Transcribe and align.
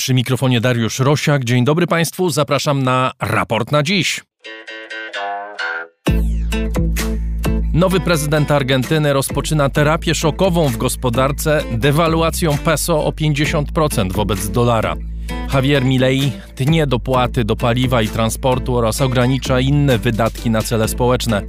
Przy 0.00 0.14
mikrofonie 0.14 0.60
Dariusz 0.60 0.98
Rosiak. 0.98 1.44
Dzień 1.44 1.64
dobry 1.64 1.86
Państwu, 1.86 2.30
zapraszam 2.30 2.82
na 2.82 3.12
raport 3.20 3.72
na 3.72 3.82
dziś. 3.82 4.20
Nowy 7.72 8.00
prezydent 8.00 8.50
Argentyny 8.50 9.12
rozpoczyna 9.12 9.68
terapię 9.68 10.14
szokową 10.14 10.68
w 10.68 10.76
gospodarce 10.76 11.64
dewaluacją 11.72 12.58
peso 12.58 13.04
o 13.04 13.10
50% 13.10 14.12
wobec 14.12 14.50
dolara. 14.50 14.96
Javier 15.54 15.84
Milei 15.84 16.32
tnie 16.64 16.86
dopłaty 16.86 17.44
do 17.44 17.56
paliwa 17.56 18.02
i 18.02 18.08
transportu 18.08 18.76
oraz 18.76 19.00
ogranicza 19.00 19.60
inne 19.60 19.98
wydatki 19.98 20.50
na 20.50 20.62
cele 20.62 20.88
społeczne. 20.88 21.42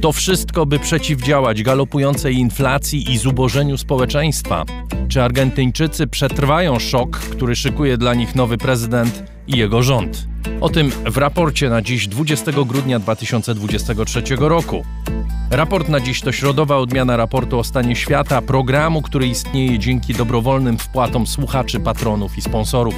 To 0.00 0.12
wszystko, 0.12 0.66
by 0.66 0.78
przeciwdziałać 0.78 1.62
galopującej 1.62 2.36
inflacji 2.36 3.12
i 3.12 3.18
zubożeniu 3.18 3.78
społeczeństwa. 3.78 4.64
Czy 5.08 5.22
Argentyńczycy 5.22 6.06
przetrwają 6.06 6.78
szok, 6.78 7.18
który 7.18 7.56
szykuje 7.56 7.98
dla 7.98 8.14
nich 8.14 8.34
nowy 8.34 8.58
prezydent 8.58 9.22
i 9.46 9.58
jego 9.58 9.82
rząd? 9.82 10.28
O 10.60 10.68
tym 10.68 10.90
w 11.06 11.16
raporcie 11.16 11.70
na 11.70 11.82
dziś 11.82 12.08
20 12.08 12.52
grudnia 12.52 12.98
2023 12.98 14.22
roku. 14.38 14.84
Raport 15.50 15.88
na 15.88 16.00
dziś 16.00 16.20
to 16.20 16.32
środowa 16.32 16.76
odmiana 16.76 17.16
raportu 17.16 17.58
o 17.58 17.64
stanie 17.64 17.96
świata, 17.96 18.42
programu, 18.42 19.02
który 19.02 19.26
istnieje 19.26 19.78
dzięki 19.78 20.14
dobrowolnym 20.14 20.78
wpłatom 20.78 21.26
słuchaczy, 21.26 21.80
patronów 21.80 22.38
i 22.38 22.42
sponsorów. 22.42 22.94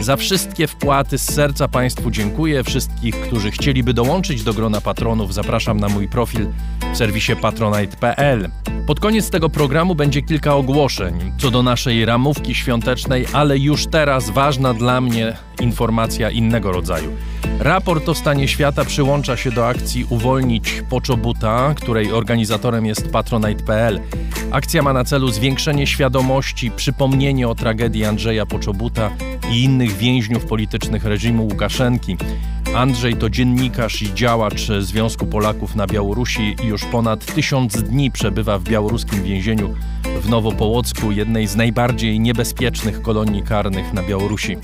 Za 0.00 0.16
wszystkie 0.16 0.66
wpłaty 0.66 1.09
z 1.18 1.34
serca 1.34 1.68
Państwu 1.68 2.10
dziękuję. 2.10 2.64
Wszystkich, 2.64 3.20
którzy 3.20 3.50
chcieliby 3.50 3.94
dołączyć 3.94 4.42
do 4.42 4.54
grona 4.54 4.80
patronów, 4.80 5.34
zapraszam 5.34 5.80
na 5.80 5.88
mój 5.88 6.08
profil 6.08 6.46
w 6.92 6.96
serwisie 6.96 7.36
patronite.pl. 7.36 8.50
Pod 8.90 9.00
koniec 9.00 9.30
tego 9.30 9.50
programu 9.50 9.94
będzie 9.94 10.22
kilka 10.22 10.54
ogłoszeń 10.54 11.32
co 11.38 11.50
do 11.50 11.62
naszej 11.62 12.04
ramówki 12.04 12.54
świątecznej, 12.54 13.26
ale 13.32 13.58
już 13.58 13.86
teraz 13.86 14.30
ważna 14.30 14.74
dla 14.74 15.00
mnie 15.00 15.36
informacja 15.60 16.30
innego 16.30 16.72
rodzaju. 16.72 17.10
Raport 17.58 18.08
o 18.08 18.14
stanie 18.14 18.48
świata 18.48 18.84
przyłącza 18.84 19.36
się 19.36 19.50
do 19.50 19.68
akcji 19.68 20.06
Uwolnić 20.08 20.82
Poczobuta, 20.88 21.74
której 21.74 22.12
organizatorem 22.12 22.86
jest 22.86 23.10
patronite.pl. 23.10 24.00
Akcja 24.50 24.82
ma 24.82 24.92
na 24.92 25.04
celu 25.04 25.28
zwiększenie 25.28 25.86
świadomości, 25.86 26.70
przypomnienie 26.70 27.48
o 27.48 27.54
tragedii 27.54 28.04
Andrzeja 28.04 28.46
Poczobuta 28.46 29.10
i 29.52 29.64
innych 29.64 29.96
więźniów 29.96 30.46
politycznych 30.46 31.04
reżimu 31.04 31.44
Łukaszenki. 31.44 32.16
Andrzej 32.74 33.16
to 33.16 33.30
dziennikarz 33.30 34.02
i 34.02 34.14
działacz 34.14 34.68
Związku 34.80 35.26
Polaków 35.26 35.76
na 35.76 35.86
Białorusi 35.86 36.56
i 36.64 36.66
już 36.66 36.84
ponad 36.84 37.34
tysiąc 37.34 37.82
dni 37.82 38.10
przebywa 38.10 38.58
w 38.58 38.64
białoruskim 38.64 39.22
więzieniu 39.22 39.74
w 40.22 40.28
Nowopołocku, 40.28 41.12
jednej 41.12 41.46
z 41.46 41.56
najbardziej 41.56 42.20
niebezpiecznych 42.20 43.02
kolonii 43.02 43.42
karnych 43.42 43.92
na 43.92 44.02
Białorusi. 44.02 44.56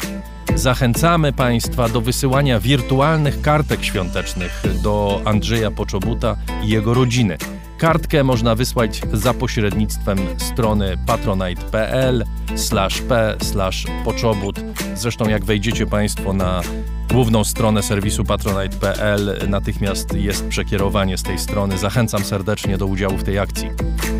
Zachęcamy 0.55 1.33
Państwa 1.33 1.89
do 1.89 2.01
wysyłania 2.01 2.61
wirtualnych 2.61 3.41
kartek 3.41 3.85
świątecznych 3.85 4.63
do 4.83 5.23
Andrzeja 5.25 5.71
Poczobuta 5.71 6.37
i 6.65 6.69
jego 6.69 6.95
rodziny. 6.95 7.37
Kartkę 7.79 8.25
można 8.25 8.55
wysłać 8.55 9.01
za 9.13 9.35
pośrednictwem 9.35 10.19
strony 10.39 10.97
patronite.pl 11.07 12.25
p 13.09 13.37
poczobut. 14.05 14.61
Zresztą 14.95 15.29
jak 15.29 15.45
wejdziecie 15.45 15.87
Państwo 15.87 16.33
na 16.33 16.61
główną 17.17 17.45
stronę 17.45 17.83
serwisu 17.83 18.25
patronite.pl, 18.25 19.39
natychmiast 19.49 20.15
jest 20.15 20.49
przekierowanie 20.49 21.19
z 21.19 21.23
tej 21.23 21.39
strony. 21.39 21.79
Zachęcam 21.79 22.25
serdecznie 22.25 22.79
do 22.79 22.87
udziału 22.87 23.17
w 23.17 23.25
tej 23.25 23.39
akcji. 23.39 23.71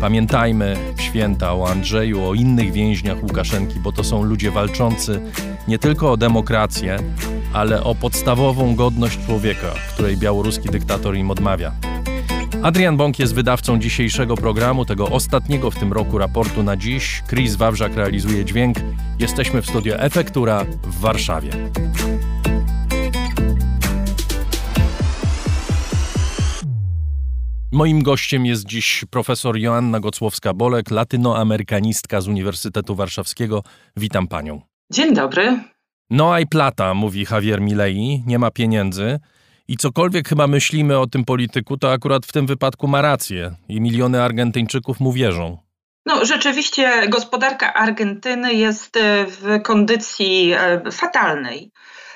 Pamiętajmy 0.01 0.77
w 0.95 1.01
święta 1.01 1.53
o 1.53 1.69
Andrzeju, 1.69 2.23
o 2.23 2.33
innych 2.33 2.71
więźniach 2.71 3.23
Łukaszenki, 3.23 3.79
bo 3.79 3.91
to 3.91 4.03
są 4.03 4.23
ludzie 4.23 4.51
walczący 4.51 5.21
nie 5.67 5.79
tylko 5.79 6.11
o 6.11 6.17
demokrację, 6.17 6.99
ale 7.53 7.83
o 7.83 7.95
podstawową 7.95 8.75
godność 8.75 9.25
człowieka, 9.25 9.73
której 9.93 10.17
białoruski 10.17 10.69
dyktator 10.69 11.15
im 11.17 11.31
odmawia. 11.31 11.71
Adrian 12.63 12.97
Bąk 12.97 13.19
jest 13.19 13.33
wydawcą 13.33 13.79
dzisiejszego 13.79 14.35
programu, 14.35 14.85
tego 14.85 15.09
ostatniego 15.09 15.71
w 15.71 15.75
tym 15.75 15.93
roku 15.93 16.17
raportu 16.17 16.63
na 16.63 16.77
dziś. 16.77 17.23
Chris 17.29 17.55
Wawrzak 17.55 17.95
realizuje 17.95 18.45
dźwięk. 18.45 18.77
Jesteśmy 19.19 19.61
w 19.61 19.67
studio 19.67 19.99
Efektura 19.99 20.65
w 20.83 20.99
Warszawie. 20.99 21.49
Moim 27.77 28.03
gościem 28.03 28.45
jest 28.45 28.65
dziś 28.65 29.05
profesor 29.09 29.57
Joanna 29.57 29.99
Gocłowska-Bolek, 29.99 30.91
latynoamerykanistka 30.91 32.21
z 32.21 32.27
Uniwersytetu 32.27 32.95
Warszawskiego. 32.95 33.63
Witam 33.97 34.27
panią. 34.27 34.61
Dzień 34.91 35.13
dobry. 35.13 35.59
No 36.09 36.39
i 36.39 36.47
plata, 36.47 36.93
mówi 36.93 37.25
Javier 37.31 37.61
Milei, 37.61 38.23
nie 38.25 38.39
ma 38.39 38.51
pieniędzy. 38.51 39.19
I 39.67 39.77
cokolwiek 39.77 40.29
chyba 40.29 40.47
myślimy 40.47 40.99
o 40.99 41.07
tym 41.07 41.25
polityku, 41.25 41.77
to 41.77 41.91
akurat 41.91 42.25
w 42.25 42.31
tym 42.31 42.47
wypadku 42.47 42.87
ma 42.87 43.01
rację 43.01 43.55
i 43.69 43.81
miliony 43.81 44.23
Argentyńczyków 44.23 44.99
mu 44.99 45.11
wierzą. 45.11 45.57
No, 46.05 46.25
rzeczywiście 46.25 47.07
gospodarka 47.09 47.73
Argentyny 47.73 48.53
jest 48.53 48.99
w 49.27 49.61
kondycji 49.63 50.53
e, 50.53 50.91
fatalnej. 50.91 51.71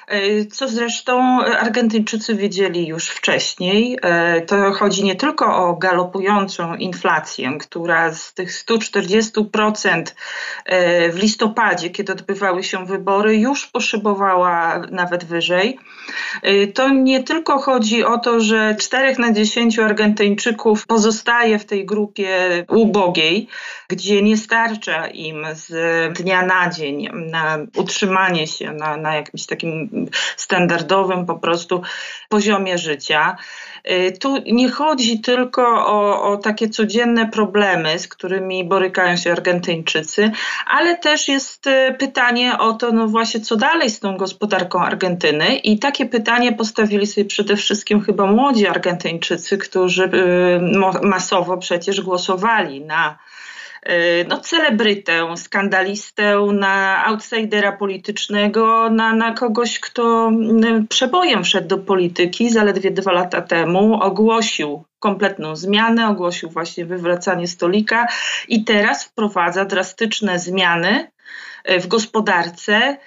E, 0.08 0.46
co 0.46 0.68
zresztą 0.68 1.42
Argentyńczycy 1.42 2.36
wiedzieli 2.36 2.88
już 2.88 3.10
wcześniej. 3.10 3.98
E, 4.02 4.42
to 4.42 4.74
chodzi 4.74 5.04
nie 5.04 5.16
tylko 5.16 5.56
o 5.56 5.76
galopującą 5.76 6.76
inflację, 6.76 7.58
która 7.60 8.14
z 8.14 8.34
tych 8.34 8.52
140% 8.52 10.04
e, 10.66 11.10
w 11.12 11.18
listopadzie, 11.22 11.90
kiedy 11.90 12.14
odbywały 12.14 12.64
się 12.64 12.86
wybory, 12.86 13.38
już 13.38 13.68
poszybowała 13.68 14.82
nawet 14.92 15.26
wyżej. 15.26 15.80
To 16.74 16.90
nie 16.90 17.24
tylko 17.24 17.60
chodzi 17.60 18.04
o 18.04 18.18
to, 18.18 18.40
że 18.40 18.76
4 18.80 19.16
na 19.20 19.32
10 19.32 19.80
Argentyńczyków 19.80 20.88
pozostaje 20.88 21.60
w 21.60 21.66
tej 21.66 21.86
grupie 21.86 22.66
ubogiej, 22.70 23.48
gdzie 23.88 24.22
nie 24.22 24.38
starcza 24.38 25.08
im 25.08 25.46
z 25.54 25.74
dnia 26.18 26.46
na 26.46 26.70
dzień 26.70 27.10
na 27.14 27.58
utrzymanie 27.76 28.48
się 28.48 28.72
na, 28.72 28.98
na 28.98 29.16
jakimś 29.16 29.46
takim 29.46 30.01
standardowym 30.38 31.26
po 31.26 31.40
prostu 31.40 31.82
poziomie 32.30 32.78
życia. 32.78 33.38
Y, 33.92 34.18
tu 34.20 34.38
nie 34.46 34.70
chodzi 34.70 35.20
tylko 35.20 35.62
o, 35.86 36.24
o, 36.24 36.38
takie 36.38 36.70
codzienne 36.70 37.30
problemy, 37.30 38.00
z 38.00 38.08
którymi 38.08 38.64
borykają 38.64 39.18
się 39.18 39.32
Argentyńczycy, 39.32 40.32
ale 40.68 40.98
też 40.98 41.28
jest 41.28 41.68
y, 41.68 41.96
pytanie 42.00 42.58
o 42.58 42.74
to, 42.74 42.92
no 42.92 43.08
właśnie, 43.08 43.40
co 43.42 43.56
dalej 43.56 43.90
z 43.90 44.00
tą 44.00 44.18
gospodarką 44.18 44.80
Argentyny. 44.80 45.56
I 45.56 45.80
takie 45.80 46.06
pytanie 46.06 46.54
postawili 46.54 47.08
sobie 47.08 47.26
przede 47.26 47.56
wszystkim 47.56 48.02
chyba 48.02 48.26
młodzi 48.26 48.68
Argentyńczycy, 48.68 49.58
którzy 49.58 50.04
y, 50.04 51.08
masowo 51.08 51.58
przecież 51.58 52.02
głosowali 52.02 52.82
na 52.82 53.18
no, 54.28 54.40
celebrytę, 54.40 55.38
skandalistę, 55.38 56.48
na 56.54 57.06
outsidera 57.06 57.72
politycznego, 57.72 58.90
na, 58.90 59.14
na 59.14 59.34
kogoś, 59.34 59.80
kto 59.80 60.32
przebojem 60.90 61.44
wszedł 61.44 61.68
do 61.68 61.78
polityki 61.78 62.50
zaledwie 62.50 62.92
dwa 62.92 63.12
lata 63.12 63.42
temu, 63.42 64.02
ogłosił 64.02 64.84
kompletną 65.00 65.56
zmianę, 65.56 66.08
ogłosił 66.08 66.50
właśnie 66.50 66.86
wywracanie 66.86 67.48
stolika 67.48 68.08
i 68.48 68.64
teraz 68.64 69.06
wprowadza 69.06 69.66
drastyczne 69.66 70.40
zmiany 70.40 71.12
y, 71.70 71.80
w 71.80 71.88
gospodarce 71.88 72.98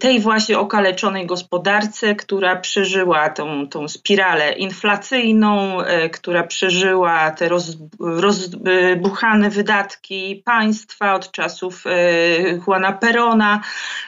tej 0.00 0.20
właśnie 0.20 0.58
okaleczonej 0.58 1.26
gospodarce, 1.26 2.14
która 2.14 2.56
przeżyła 2.56 3.30
tą, 3.30 3.68
tą 3.68 3.88
spiralę 3.88 4.52
inflacyjną, 4.52 5.80
y, 5.80 6.10
która 6.10 6.42
przeżyła 6.42 7.30
te 7.30 7.48
roz, 7.48 7.76
rozbuchane 8.00 9.50
wydatki 9.50 10.42
państwa 10.44 11.14
od 11.14 11.30
czasów 11.32 11.86
y, 11.86 12.60
Juana 12.66 12.92
Perona. 12.92 13.60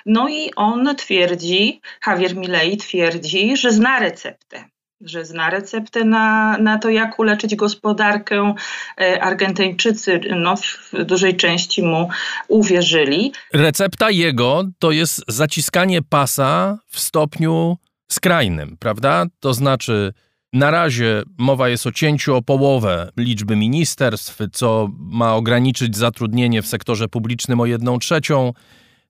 No 0.06 0.28
i 0.28 0.50
on 0.56 0.96
twierdzi, 0.96 1.80
Javier 2.06 2.36
Milei 2.36 2.76
twierdzi, 2.76 3.56
że 3.56 3.72
zna 3.72 3.98
receptę 3.98 4.75
że 5.00 5.24
zna 5.24 5.50
receptę 5.50 6.04
na, 6.04 6.58
na 6.58 6.78
to, 6.78 6.90
jak 6.90 7.18
uleczyć 7.18 7.56
gospodarkę. 7.56 8.54
E, 9.00 9.22
Argentyńczycy 9.22 10.20
no, 10.36 10.56
w 10.56 11.04
dużej 11.04 11.36
części 11.36 11.82
mu 11.82 12.08
uwierzyli. 12.48 13.32
Recepta 13.52 14.10
jego 14.10 14.64
to 14.78 14.90
jest 14.90 15.22
zaciskanie 15.28 16.02
pasa 16.02 16.78
w 16.88 17.00
stopniu 17.00 17.76
skrajnym, 18.12 18.76
prawda? 18.78 19.24
To 19.40 19.54
znaczy, 19.54 20.12
na 20.52 20.70
razie 20.70 21.22
mowa 21.38 21.68
jest 21.68 21.86
o 21.86 21.92
cięciu 21.92 22.36
o 22.36 22.42
połowę 22.42 23.10
liczby 23.16 23.56
ministerstw, 23.56 24.38
co 24.52 24.88
ma 24.98 25.34
ograniczyć 25.34 25.96
zatrudnienie 25.96 26.62
w 26.62 26.66
sektorze 26.66 27.08
publicznym 27.08 27.60
o 27.60 27.66
jedną 27.66 27.98
trzecią. 27.98 28.52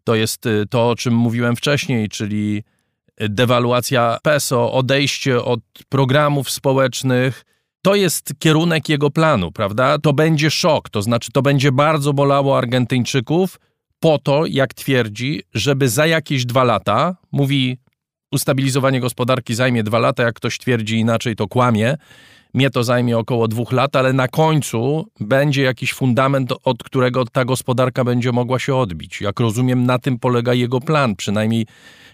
To 0.05 0.15
jest 0.15 0.47
y, 0.47 0.65
to, 0.71 0.91
o 0.91 0.97
czym 0.97 1.15
mówiłem 1.15 1.57
wcześniej, 1.57 2.09
czyli 2.09 2.63
dewaluacja 3.21 4.19
peso, 4.23 4.73
odejście 4.73 5.45
od 5.45 5.61
programów 5.89 6.51
społecznych. 6.51 7.45
To 7.83 7.95
jest 7.95 8.35
kierunek 8.39 8.89
jego 8.89 9.11
planu, 9.11 9.53
prawda? 9.53 9.99
To 9.99 10.13
będzie 10.13 10.51
szok, 10.51 10.91
to 10.91 11.03
znaczy 11.03 11.33
to 11.33 11.43
będzie 11.43 11.73
bardzo 11.73 12.13
bolało 12.13 12.59
Argentyńczyków, 12.59 13.59
po 14.01 14.19
to, 14.19 14.47
jak 14.47 14.75
twierdzi, 14.75 15.43
żeby 15.55 15.89
za 15.89 16.07
jakieś 16.07 16.45
dwa 16.45 16.65
lata, 16.65 17.17
mówi 17.33 17.79
ustabilizowanie 18.33 19.01
gospodarki 19.01 19.55
zajmie 19.55 19.83
dwa 19.83 19.99
lata, 19.99 20.23
jak 20.23 20.35
ktoś 20.35 20.59
twierdzi 20.59 20.99
inaczej, 20.99 21.37
to 21.37 21.49
kłamie. 21.49 21.97
Mnie 22.57 22.71
to 22.71 22.85
zajmie 22.85 23.19
około 23.19 23.49
dwóch 23.49 23.73
lat, 23.73 23.97
ale 23.97 24.13
na 24.13 24.29
końcu 24.29 25.07
będzie 25.21 25.63
jakiś 25.63 25.93
fundament, 25.93 26.53
od 26.65 26.83
którego 26.83 27.25
ta 27.25 27.45
gospodarka 27.45 28.05
będzie 28.05 28.33
mogła 28.33 28.59
się 28.59 28.77
odbić. 28.77 29.21
Jak 29.21 29.41
rozumiem, 29.41 29.87
na 29.87 29.99
tym 29.99 30.19
polega 30.19 30.55
jego 30.55 30.81
plan, 30.81 31.17
przynajmniej 31.17 31.67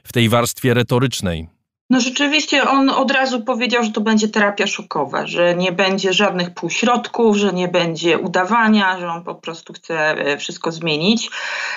w 0.05 0.13
tej 0.13 0.29
warstwie 0.29 0.75
retorycznej. 0.75 1.52
No 1.93 2.01
rzeczywiście 2.01 2.69
on 2.69 2.91
od 2.91 3.11
razu 3.11 3.41
powiedział, 3.41 3.85
że 3.85 3.91
to 3.91 4.01
będzie 4.01 4.29
terapia 4.29 4.67
szokowa, 4.67 5.27
że 5.27 5.55
nie 5.55 5.73
będzie 5.73 6.13
żadnych 6.13 6.55
półśrodków, 6.55 7.37
że 7.37 7.53
nie 7.53 7.69
będzie 7.69 8.19
udawania, 8.19 9.01
że 9.01 9.09
on 9.09 9.25
po 9.25 9.35
prostu 9.35 9.73
chce 9.73 10.11
e, 10.11 10.37
wszystko 10.39 10.73
zmienić. 10.73 11.31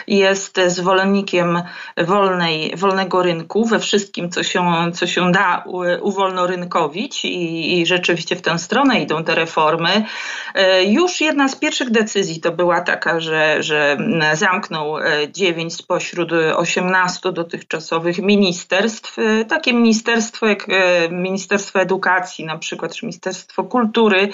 Jest 0.08 0.60
zwolennikiem 0.68 1.62
wolnej, 1.98 2.74
wolnego 2.76 3.24
rynku 3.24 3.66
we 3.66 3.80
wszystkim, 3.80 4.30
co 4.30 4.44
się, 4.44 4.92
co 4.94 5.08
się 5.08 5.32
da 5.32 5.64
uwolnorynkowić 6.02 7.26
i, 7.26 7.80
i 7.80 7.86
rzeczywiście 7.86 8.36
w 8.36 8.42
tę 8.42 8.60
stronę 8.60 9.02
idą 9.02 9.24
te 9.24 9.36
reformy. 9.36 10.06
E, 10.54 10.84
już 10.84 11.22
jedna 11.22 11.48
z 11.48 11.56
pierwszych 11.56 11.90
decyzji 11.90 12.42
to 12.42 12.52
była 12.52 12.82
taka, 12.82 13.20
że, 13.20 13.64
że 13.64 13.98
zamknął 14.34 14.98
e, 14.98 15.04
dziewięć 15.32 15.76
spośród 15.76 16.32
18 16.56 17.32
dotychczasowych 17.32 18.20
ministerstw. 18.20 19.18
Takie 19.48 19.74
ministerstwa 19.74 20.05
ministerstwo, 20.06 20.48
jak 20.48 20.66
e, 20.70 21.10
Ministerstwo 21.10 21.80
Edukacji 21.80 22.46
na 22.46 22.58
przykład, 22.58 22.96
czy 22.96 23.06
Ministerstwo 23.06 23.64
Kultury 23.64 24.30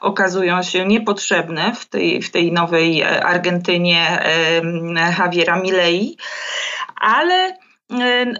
okazują 0.00 0.62
się 0.62 0.86
niepotrzebne 0.86 1.74
w 1.74 1.86
tej, 1.86 2.22
w 2.22 2.30
tej 2.30 2.52
nowej 2.52 3.02
e, 3.02 3.24
Argentynie 3.26 4.20
e, 4.20 4.62
Javiera 5.18 5.60
Milei, 5.60 6.16
ale 7.00 7.58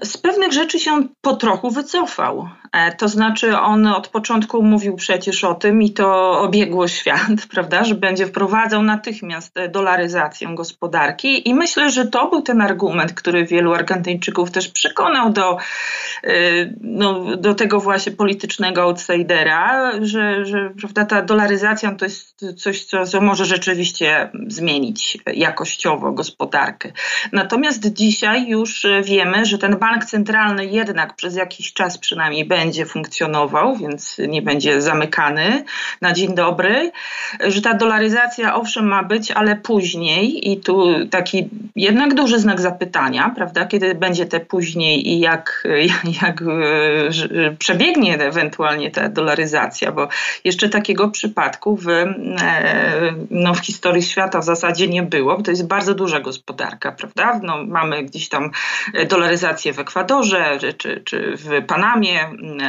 z 0.03 0.17
pewnych 0.17 0.53
rzeczy 0.53 0.79
się 0.79 1.09
po 1.21 1.37
trochu 1.37 1.71
wycofał. 1.71 2.49
E, 2.73 2.93
to 2.93 3.09
znaczy, 3.09 3.59
on 3.59 3.87
od 3.87 4.09
początku 4.09 4.63
mówił 4.63 4.97
przecież 4.97 5.45
o 5.45 5.55
tym 5.55 5.83
i 5.83 5.91
to 5.91 6.41
obiegło 6.41 6.89
świat, 6.89 7.47
prawda, 7.55 7.85
że 7.85 7.95
będzie 7.95 8.27
wprowadzał 8.27 8.83
natychmiast 8.83 9.55
dolaryzację 9.71 10.49
gospodarki. 10.55 11.49
I 11.49 11.55
myślę, 11.55 11.91
że 11.91 12.07
to 12.07 12.31
był 12.31 12.43
ten 12.43 12.61
argument, 12.61 13.13
który 13.13 13.45
wielu 13.47 13.75
Argentyńczyków 13.75 14.51
też 14.51 14.69
przekonał 14.69 15.33
do, 15.33 15.59
e, 16.25 16.31
no, 16.81 17.37
do 17.37 17.55
tego 17.55 17.81
właśnie 17.81 18.13
politycznego 18.13 18.83
outsidera, 18.83 19.93
że, 20.01 20.45
że 20.45 20.71
prawda, 20.81 21.05
ta 21.05 21.23
dolaryzacja 21.23 21.95
to 21.95 22.05
jest 22.05 22.45
coś, 22.57 22.85
co, 22.85 23.07
co 23.07 23.21
może 23.21 23.45
rzeczywiście 23.45 24.31
zmienić 24.47 25.19
jakościowo 25.35 26.13
gospodarkę. 26.13 26.93
Natomiast 27.33 27.93
dzisiaj 27.93 28.49
już 28.49 28.87
wiemy, 29.03 29.45
że 29.45 29.59
ten 29.59 29.77
bank 29.77 30.05
centralny 30.05 30.67
jednak 30.67 31.17
przez 31.17 31.37
jakiś 31.37 31.73
czas 31.73 31.99
przynajmniej 31.99 32.45
będzie 32.45 32.58
będzie 32.59 32.87
funkcjonował, 32.87 33.77
więc 33.77 34.19
nie 34.29 34.43
będzie 34.43 34.83
zamykany 34.83 35.65
na 36.01 36.13
dzień 36.13 36.35
dobry, 36.35 36.93
że 37.41 37.63
ta 37.63 37.75
dolaryzacja 37.75 38.55
owszem 38.55 38.87
ma 38.87 39.03
być, 39.03 39.31
ale 39.31 39.57
później 39.57 40.51
i 40.51 40.61
tu 40.61 41.07
taki 41.11 41.49
jednak 41.77 42.15
duży 42.15 42.39
znak 42.39 42.61
zapytania, 42.61 43.33
prawda, 43.37 43.67
kiedy 43.67 43.95
będzie 43.95 44.27
te 44.27 44.41
później 44.41 45.09
i 45.09 45.21
jak, 45.21 45.69
jak 46.23 46.45
przebiegnie 47.59 48.19
ewentualnie 48.19 48.91
ta 48.91 49.09
dolaryzacja, 49.09 49.93
bo 49.93 50.09
jeszcze 50.45 50.69
takiego 50.69 51.09
przypadku 51.09 51.77
w, 51.77 51.89
e, 51.89 52.15
no, 53.31 53.55
w 53.55 53.59
historii 53.59 54.03
świata 54.03 54.41
w 54.41 54.45
zasadzie 54.45 54.89
nie 54.89 55.03
było, 55.03 55.43
to 55.43 55.51
jest 55.51 55.67
bardzo 55.67 55.95
duża 55.95 56.21
gospodarka, 56.21 56.93
prawda? 56.93 57.41
No, 57.43 57.65
mamy 57.67 58.05
gdzieś 58.05 58.29
tam 58.29 58.51
dolaryzację 59.09 59.73
w 59.73 59.79
Ekwadorze 59.79 60.59
czy, 60.79 61.03
czy 61.05 61.37
w 61.37 61.67
Panamie, 61.67 62.21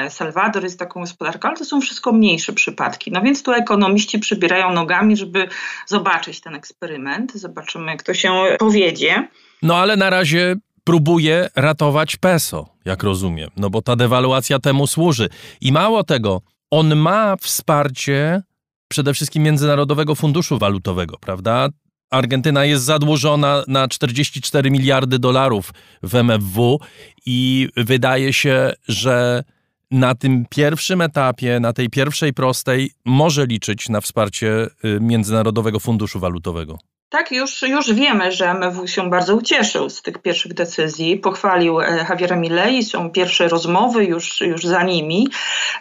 Salwador 0.09 0.63
jest 0.63 0.79
taką 0.79 0.99
gospodarką, 0.99 1.47
ale 1.47 1.57
to 1.57 1.65
są 1.65 1.81
wszystko 1.81 2.11
mniejsze 2.11 2.53
przypadki. 2.53 3.11
No 3.11 3.21
więc 3.21 3.43
tu 3.43 3.51
ekonomiści 3.51 4.19
przybierają 4.19 4.73
nogami, 4.73 5.17
żeby 5.17 5.47
zobaczyć 5.87 6.41
ten 6.41 6.55
eksperyment. 6.55 7.33
Zobaczymy, 7.33 7.91
jak 7.91 8.03
to 8.03 8.13
się 8.13 8.31
powiedzie. 8.59 9.27
No 9.61 9.77
ale 9.77 9.97
na 9.97 10.09
razie 10.09 10.55
próbuje 10.83 11.49
ratować 11.55 12.17
peso, 12.17 12.69
jak 12.85 13.03
rozumiem, 13.03 13.49
no 13.57 13.69
bo 13.69 13.81
ta 13.81 13.95
dewaluacja 13.95 14.59
temu 14.59 14.87
służy. 14.87 15.29
I 15.61 15.71
mało 15.71 16.03
tego, 16.03 16.41
on 16.71 16.95
ma 16.95 17.35
wsparcie 17.35 18.41
przede 18.87 19.13
wszystkim 19.13 19.43
Międzynarodowego 19.43 20.15
Funduszu 20.15 20.57
Walutowego, 20.57 21.17
prawda? 21.17 21.69
Argentyna 22.11 22.65
jest 22.65 22.83
zadłużona 22.83 23.63
na 23.67 23.87
44 23.87 24.71
miliardy 24.71 25.19
dolarów 25.19 25.73
w 26.03 26.15
MFW 26.15 26.79
i 27.25 27.69
wydaje 27.77 28.33
się, 28.33 28.73
że 28.87 29.43
na 29.91 30.15
tym 30.15 30.45
pierwszym 30.49 31.01
etapie, 31.01 31.59
na 31.59 31.73
tej 31.73 31.89
pierwszej 31.89 32.33
prostej, 32.33 32.91
może 33.05 33.45
liczyć 33.45 33.89
na 33.89 34.01
wsparcie 34.01 34.67
y, 34.85 34.99
Międzynarodowego 35.01 35.79
Funduszu 35.79 36.19
Walutowego. 36.19 36.77
Tak, 37.09 37.31
już, 37.31 37.61
już 37.61 37.93
wiemy, 37.93 38.31
że 38.31 38.49
MW 38.53 38.87
się 38.87 39.09
bardzo 39.09 39.35
ucieszył 39.35 39.89
z 39.89 40.01
tych 40.01 40.17
pierwszych 40.17 40.53
decyzji. 40.53 41.17
Pochwalił 41.17 41.81
e, 41.81 42.05
Javiera 42.09 42.35
Milei, 42.35 42.83
są 42.83 43.09
pierwsze 43.09 43.47
rozmowy 43.47 44.05
już, 44.05 44.41
już 44.41 44.63
za 44.63 44.83
nimi. 44.83 45.27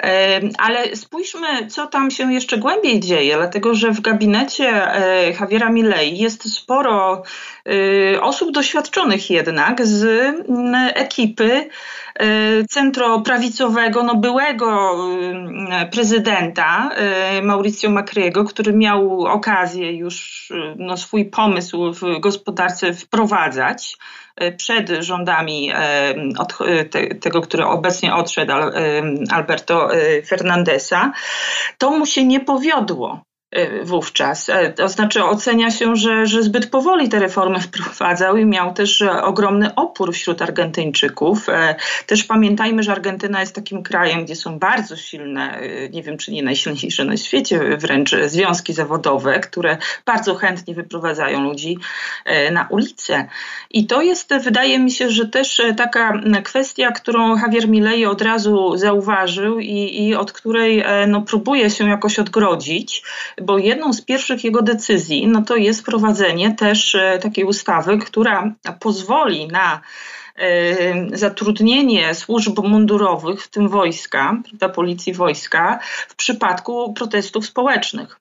E, 0.00 0.40
ale 0.58 0.96
spójrzmy, 0.96 1.66
co 1.66 1.86
tam 1.86 2.10
się 2.10 2.32
jeszcze 2.32 2.58
głębiej 2.58 3.00
dzieje, 3.00 3.36
dlatego 3.36 3.74
że 3.74 3.90
w 3.90 4.00
gabinecie 4.00 4.94
e, 4.94 5.30
Javiera 5.30 5.70
Milei 5.70 6.18
jest 6.18 6.54
sporo 6.54 7.22
osób 8.20 8.52
doświadczonych 8.52 9.30
jednak 9.30 9.86
z 9.86 10.06
ekipy 10.94 11.68
centroprawicowego, 12.70 14.02
no 14.02 14.14
byłego 14.14 14.96
prezydenta 15.92 16.90
Mauricio 17.42 17.90
Macriego, 17.90 18.44
który 18.44 18.72
miał 18.72 19.20
okazję 19.26 19.92
już 19.92 20.48
no, 20.76 20.96
swój 20.96 21.24
pomysł 21.24 21.92
w 21.92 22.20
gospodarce 22.20 22.94
wprowadzać 22.94 23.96
przed 24.56 24.88
rządami 25.00 25.70
e, 25.70 26.14
e, 26.60 26.84
tego, 27.14 27.40
który 27.40 27.64
obecnie 27.64 28.14
odszedł, 28.14 28.52
Alberto 29.30 29.88
Fernandesa, 30.26 31.12
to 31.78 31.90
mu 31.90 32.06
się 32.06 32.24
nie 32.24 32.40
powiodło. 32.40 33.27
Y, 33.56 33.84
wówczas. 33.84 34.48
E, 34.48 34.72
to 34.72 34.88
znaczy 34.88 35.24
ocenia 35.24 35.70
się, 35.70 35.96
że, 35.96 36.26
że 36.26 36.42
zbyt 36.42 36.70
powoli 36.70 37.08
te 37.08 37.18
reformy 37.18 37.60
wprowadzał 37.68 38.36
i 38.36 38.44
miał 38.44 38.74
też 38.74 39.02
e, 39.02 39.22
ogromny 39.22 39.74
opór 39.74 40.12
wśród 40.12 40.42
Argentyńczyków. 40.42 41.48
E, 41.48 41.74
też 42.06 42.24
pamiętajmy, 42.24 42.82
że 42.82 42.92
Argentyna 42.92 43.40
jest 43.40 43.54
takim 43.54 43.82
krajem, 43.82 44.24
gdzie 44.24 44.36
są 44.36 44.58
bardzo 44.58 44.96
silne, 44.96 45.60
nie 45.90 46.02
wiem 46.02 46.18
czy 46.18 46.32
nie 46.32 46.42
najsilniejsze 46.42 47.04
na 47.04 47.16
świecie 47.16 47.76
wręcz 47.76 48.10
związki 48.26 48.72
zawodowe, 48.72 49.40
które 49.40 49.78
bardzo 50.06 50.34
chętnie 50.34 50.74
wyprowadzają 50.74 51.42
ludzi 51.42 51.78
na 52.52 52.68
ulicę. 52.70 53.28
I 53.70 53.86
to 53.86 54.02
jest, 54.02 54.34
wydaje 54.44 54.78
mi 54.78 54.90
się, 54.90 55.10
że 55.10 55.28
też 55.28 55.62
taka 55.76 56.20
kwestia, 56.44 56.92
którą 56.92 57.36
Javier 57.36 57.68
Milei 57.68 58.06
od 58.06 58.22
razu 58.22 58.76
zauważył 58.76 59.58
i, 59.58 60.06
i 60.06 60.14
od 60.14 60.32
której 60.32 60.84
no, 61.06 61.22
próbuje 61.22 61.70
się 61.70 61.88
jakoś 61.88 62.18
odgrodzić 62.18 63.02
bo 63.42 63.58
jedną 63.58 63.92
z 63.92 64.00
pierwszych 64.00 64.44
jego 64.44 64.62
decyzji 64.62 65.26
no 65.26 65.42
to 65.42 65.56
jest 65.56 65.80
wprowadzenie 65.80 66.54
też 66.54 66.94
e, 66.94 67.18
takiej 67.22 67.44
ustawy, 67.44 67.98
która 67.98 68.54
pozwoli 68.80 69.48
na 69.48 69.80
e, 70.36 71.16
zatrudnienie 71.18 72.14
służb 72.14 72.58
mundurowych, 72.64 73.42
w 73.42 73.50
tym 73.50 73.68
wojska, 73.68 74.36
prawda, 74.44 74.68
policji 74.68 75.12
wojska, 75.12 75.78
w 76.08 76.16
przypadku 76.16 76.92
protestów 76.92 77.46
społecznych. 77.46 78.20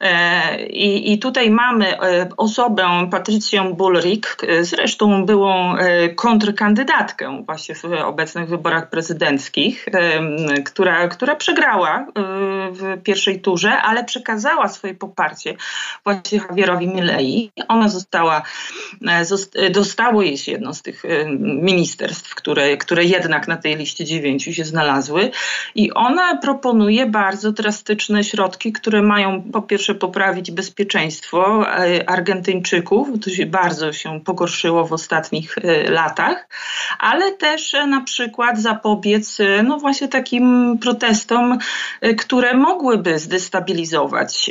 E, 0.00 0.66
I, 0.66 1.12
I, 1.12 1.18
tutaj 1.18 1.50
mamy 1.50 2.00
e, 2.00 2.28
osobę, 2.36 3.08
Patrycję 3.10 3.74
Bullrich, 3.74 4.36
zresztą 4.60 5.26
byłą 5.26 5.76
e, 5.76 6.08
kontrkandydatkę 6.08 7.42
właśnie 7.46 7.74
w 7.74 7.84
obecnych 7.84 8.48
wyborach 8.48 8.90
prezydenckich, 8.90 9.86
która, 10.64 11.08
która 11.08 11.36
przegrała 11.36 12.06
w 12.70 13.02
pierwszej 13.02 13.40
turze, 13.40 13.82
ale 13.82 14.04
przekazała 14.04 14.68
swoje 14.68 14.94
poparcie 14.94 15.56
właśnie 16.04 16.40
Javierowi 16.48 16.88
Milei. 16.88 17.50
Ona 17.68 17.88
została, 17.88 18.42
dostało 19.70 20.22
jej 20.22 20.38
się 20.38 20.52
jedno 20.52 20.74
z 20.74 20.82
tych 20.82 21.02
ministerstw, 21.38 22.34
które, 22.34 22.76
które 22.76 23.04
jednak 23.04 23.48
na 23.48 23.56
tej 23.56 23.76
liście 23.76 24.04
dziewięciu 24.04 24.52
się 24.52 24.64
znalazły 24.64 25.30
i 25.74 25.92
ona 25.92 26.36
proponuje 26.36 27.06
bardzo 27.06 27.52
drastyczne 27.52 28.24
środki, 28.24 28.72
które 28.72 29.02
mają 29.02 29.42
po 29.42 29.62
pierwsze 29.62 29.85
pierwsze 29.86 30.00
poprawić 30.06 30.50
bezpieczeństwo 30.50 31.66
Argentyńczyków, 32.06 33.08
to 33.24 33.30
się 33.30 33.46
bardzo 33.46 33.92
się 33.92 34.20
pogorszyło 34.20 34.86
w 34.86 34.92
ostatnich 34.92 35.56
latach, 35.88 36.48
ale 36.98 37.32
też 37.32 37.76
na 37.88 38.00
przykład 38.00 38.58
zapobiec 38.60 39.38
no 39.64 39.78
właśnie 39.78 40.08
takim 40.08 40.78
protestom, 40.82 41.58
które 42.18 42.54
mogłyby 42.54 43.18
zdestabilizować 43.18 44.50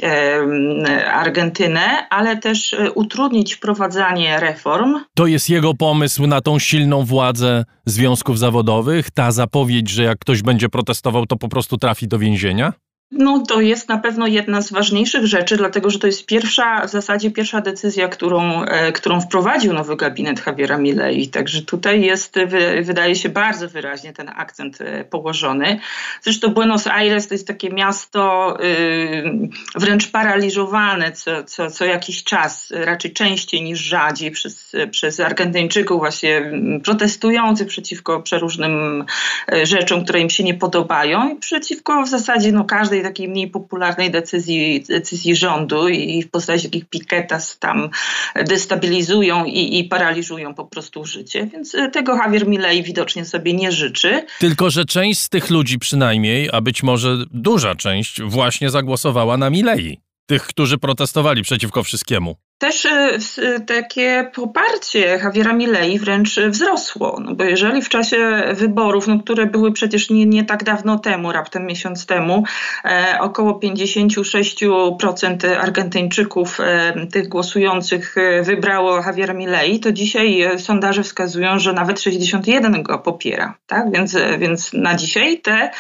Argentynę, 1.14 2.10
ale 2.10 2.38
też 2.38 2.76
utrudnić 2.96 3.54
wprowadzanie 3.54 4.40
reform. 4.40 5.00
To 5.16 5.28
jest 5.28 5.50
jego 5.50 5.74
pomysł 5.74 6.28
na 6.28 6.42
tą 6.42 6.60
silną 6.60 7.06
władzę 7.06 7.66
związków 7.86 8.40
zawodowych, 8.40 9.12
ta 9.12 9.32
zapowiedź, 9.32 9.90
że 9.90 10.04
jak 10.04 10.20
ktoś 10.20 10.42
będzie 10.42 10.70
protestował, 10.70 11.26
to 11.26 11.36
po 11.36 11.48
prostu 11.48 11.78
trafi 11.78 12.08
do 12.08 12.20
więzienia? 12.20 12.74
No 13.12 13.44
to 13.48 13.62
jest 13.62 13.90
na 13.90 13.98
pewno 13.98 14.28
jedna 14.28 14.62
z 14.62 14.72
ważniejszych 14.72 15.26
rzeczy, 15.26 15.58
dlatego 15.58 15.90
że 15.90 16.00
to 16.00 16.08
jest 16.08 16.26
pierwsza, 16.26 16.88
w 16.88 16.90
zasadzie 16.90 17.32
pierwsza 17.32 17.62
decyzja, 17.62 18.08
którą, 18.08 18.64
e, 18.64 18.92
którą 18.92 19.22
wprowadził 19.22 19.74
nowy 19.74 19.96
gabinet 19.96 20.46
Javiera 20.48 20.78
Milei. 20.78 21.28
Także 21.28 21.62
tutaj 21.62 22.02
jest, 22.02 22.36
wydaje 22.82 23.16
się, 23.16 23.30
bardzo 23.30 23.70
wyraźnie 23.70 24.14
ten 24.14 24.30
akcent 24.36 24.82
e, 24.82 25.04
położony. 25.04 25.80
Zresztą 26.22 26.48
Buenos 26.50 26.88
Aires 26.88 27.28
to 27.28 27.34
jest 27.34 27.48
takie 27.48 27.70
miasto 27.70 28.54
y, 28.64 29.50
wręcz 29.76 30.12
paraliżowane 30.12 31.12
co, 31.12 31.44
co, 31.44 31.72
co 31.72 31.86
jakiś 31.86 32.24
czas, 32.24 32.74
raczej 32.76 33.14
częściej 33.14 33.64
niż 33.64 33.80
rzadziej 33.80 34.32
przez, 34.32 34.72
przez 34.92 35.20
Argentyńczyków 35.20 36.00
właśnie 36.00 36.52
protestujących 36.84 37.68
przeciwko 37.68 38.22
przeróżnym 38.22 39.06
e, 39.52 39.66
rzeczom, 39.66 40.04
które 40.04 40.20
im 40.20 40.30
się 40.30 40.44
nie 40.44 40.54
podobają 40.54 41.30
i 41.30 41.36
przeciwko 41.36 42.04
w 42.04 42.10
zasadzie 42.10 42.52
no, 42.52 42.66
każdej 42.66 42.95
takiej 43.04 43.28
mniej 43.28 43.48
popularnej 43.48 44.12
decyzji, 44.12 44.84
decyzji 44.90 45.36
rządu 45.36 45.90
i 45.90 46.24
w 46.24 46.32
postaci 46.32 46.64
takich 46.64 46.86
piketas 46.86 47.60
tam 47.60 47.90
destabilizują 48.36 49.46
i, 49.46 49.80
i 49.80 49.84
paraliżują 49.84 50.56
po 50.56 50.66
prostu 50.66 51.06
życie. 51.06 51.50
Więc 51.54 51.76
e, 51.76 51.90
tego 51.90 52.16
Javier 52.16 52.48
Milei 52.48 52.84
widocznie 52.84 53.26
sobie 53.26 53.54
nie 53.54 53.72
życzy. 53.72 54.26
Tylko, 54.40 54.70
że 54.70 54.86
część 54.86 55.20
z 55.20 55.30
tych 55.30 55.50
ludzi 55.50 55.80
przynajmniej, 55.80 56.50
a 56.54 56.62
być 56.62 56.84
może 56.84 57.18
duża 57.32 57.76
część, 57.76 58.22
właśnie 58.22 58.70
zagłosowała 58.70 59.38
na 59.38 59.50
Milei. 59.50 60.00
Tych, 60.26 60.44
którzy 60.44 60.78
protestowali 60.78 61.42
przeciwko 61.42 61.84
wszystkiemu 61.84 62.36
też 62.58 62.86
e, 62.86 63.60
takie 63.60 64.32
poparcie 64.36 65.00
Javiera 65.00 65.54
Milei 65.54 66.00
wręcz 66.00 66.40
wzrosło, 66.40 67.20
no 67.22 67.36
bo 67.36 67.44
jeżeli 67.44 67.82
w 67.82 67.90
czasie 67.90 68.44
wyborów, 68.54 69.08
no 69.08 69.20
które 69.20 69.46
były 69.46 69.72
przecież 69.72 70.10
nie, 70.10 70.26
nie 70.26 70.44
tak 70.46 70.64
dawno 70.64 71.00
temu, 71.00 71.32
raptem 71.32 71.66
miesiąc 71.66 72.06
temu, 72.06 72.44
e, 72.86 73.18
około 73.22 73.60
56% 73.60 75.48
Argentyńczyków, 75.60 76.60
e, 76.60 77.08
tych 77.08 77.28
głosujących, 77.28 78.18
e, 78.18 78.44
wybrało 78.44 78.96
Javiera 78.96 79.34
Milei, 79.34 79.80
to 79.80 79.92
dzisiaj 79.92 80.42
e, 80.42 80.60
sondaże 80.60 81.04
wskazują, 81.04 81.60
że 81.60 81.74
nawet 81.74 82.02
61 82.02 82.84
go 82.84 83.00
popiera. 83.00 83.58
Tak? 83.68 83.92
Więc, 83.92 84.16
e, 84.16 84.38
więc 84.38 84.74
na 84.74 84.96
dzisiaj 84.96 85.42
te 85.42 85.72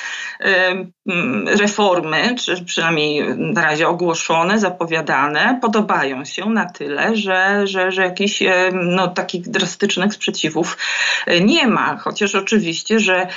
reformy, 1.45 2.35
czy 2.35 2.65
przynajmniej 2.65 3.37
na 3.37 3.61
razie 3.61 3.87
ogłoszone, 3.87 4.59
zapowiadane, 4.59 5.59
podobają 5.61 6.25
się 6.25 6.49
na 6.49 6.64
tyle, 6.65 7.15
że, 7.15 7.67
że, 7.67 7.91
że 7.91 8.01
jakichś 8.01 8.41
e, 8.41 8.69
no, 8.73 9.07
takich 9.07 9.49
drastycznych 9.49 10.13
sprzeciwów 10.13 10.77
e, 11.25 11.41
nie 11.41 11.67
ma. 11.67 11.97
Chociaż 11.97 12.35
oczywiście, 12.35 12.99
że 12.99 13.27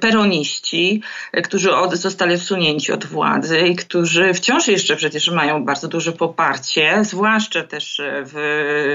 peroniści, 0.00 1.02
e, 1.32 1.42
którzy 1.42 1.74
od, 1.74 1.94
zostali 1.94 2.38
wsunięci 2.38 2.92
od 2.92 3.06
władzy 3.06 3.58
i 3.58 3.76
którzy 3.76 4.34
wciąż 4.34 4.68
jeszcze 4.68 4.96
przecież 4.96 5.30
mają 5.30 5.64
bardzo 5.64 5.88
duże 5.88 6.12
poparcie, 6.12 7.04
zwłaszcza 7.04 7.62
też 7.62 8.02
w, 8.04 8.32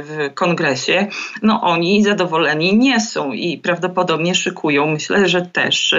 w 0.08 0.34
kongresie, 0.34 1.08
no 1.42 1.62
oni 1.62 2.04
zadowoleni 2.04 2.78
nie 2.78 3.00
są 3.02 3.32
i 3.32 3.58
prawdopodobnie 3.58 4.36
szykują, 4.36 4.88
myślę, 4.88 5.28
że 5.28 5.42
też 5.42 5.96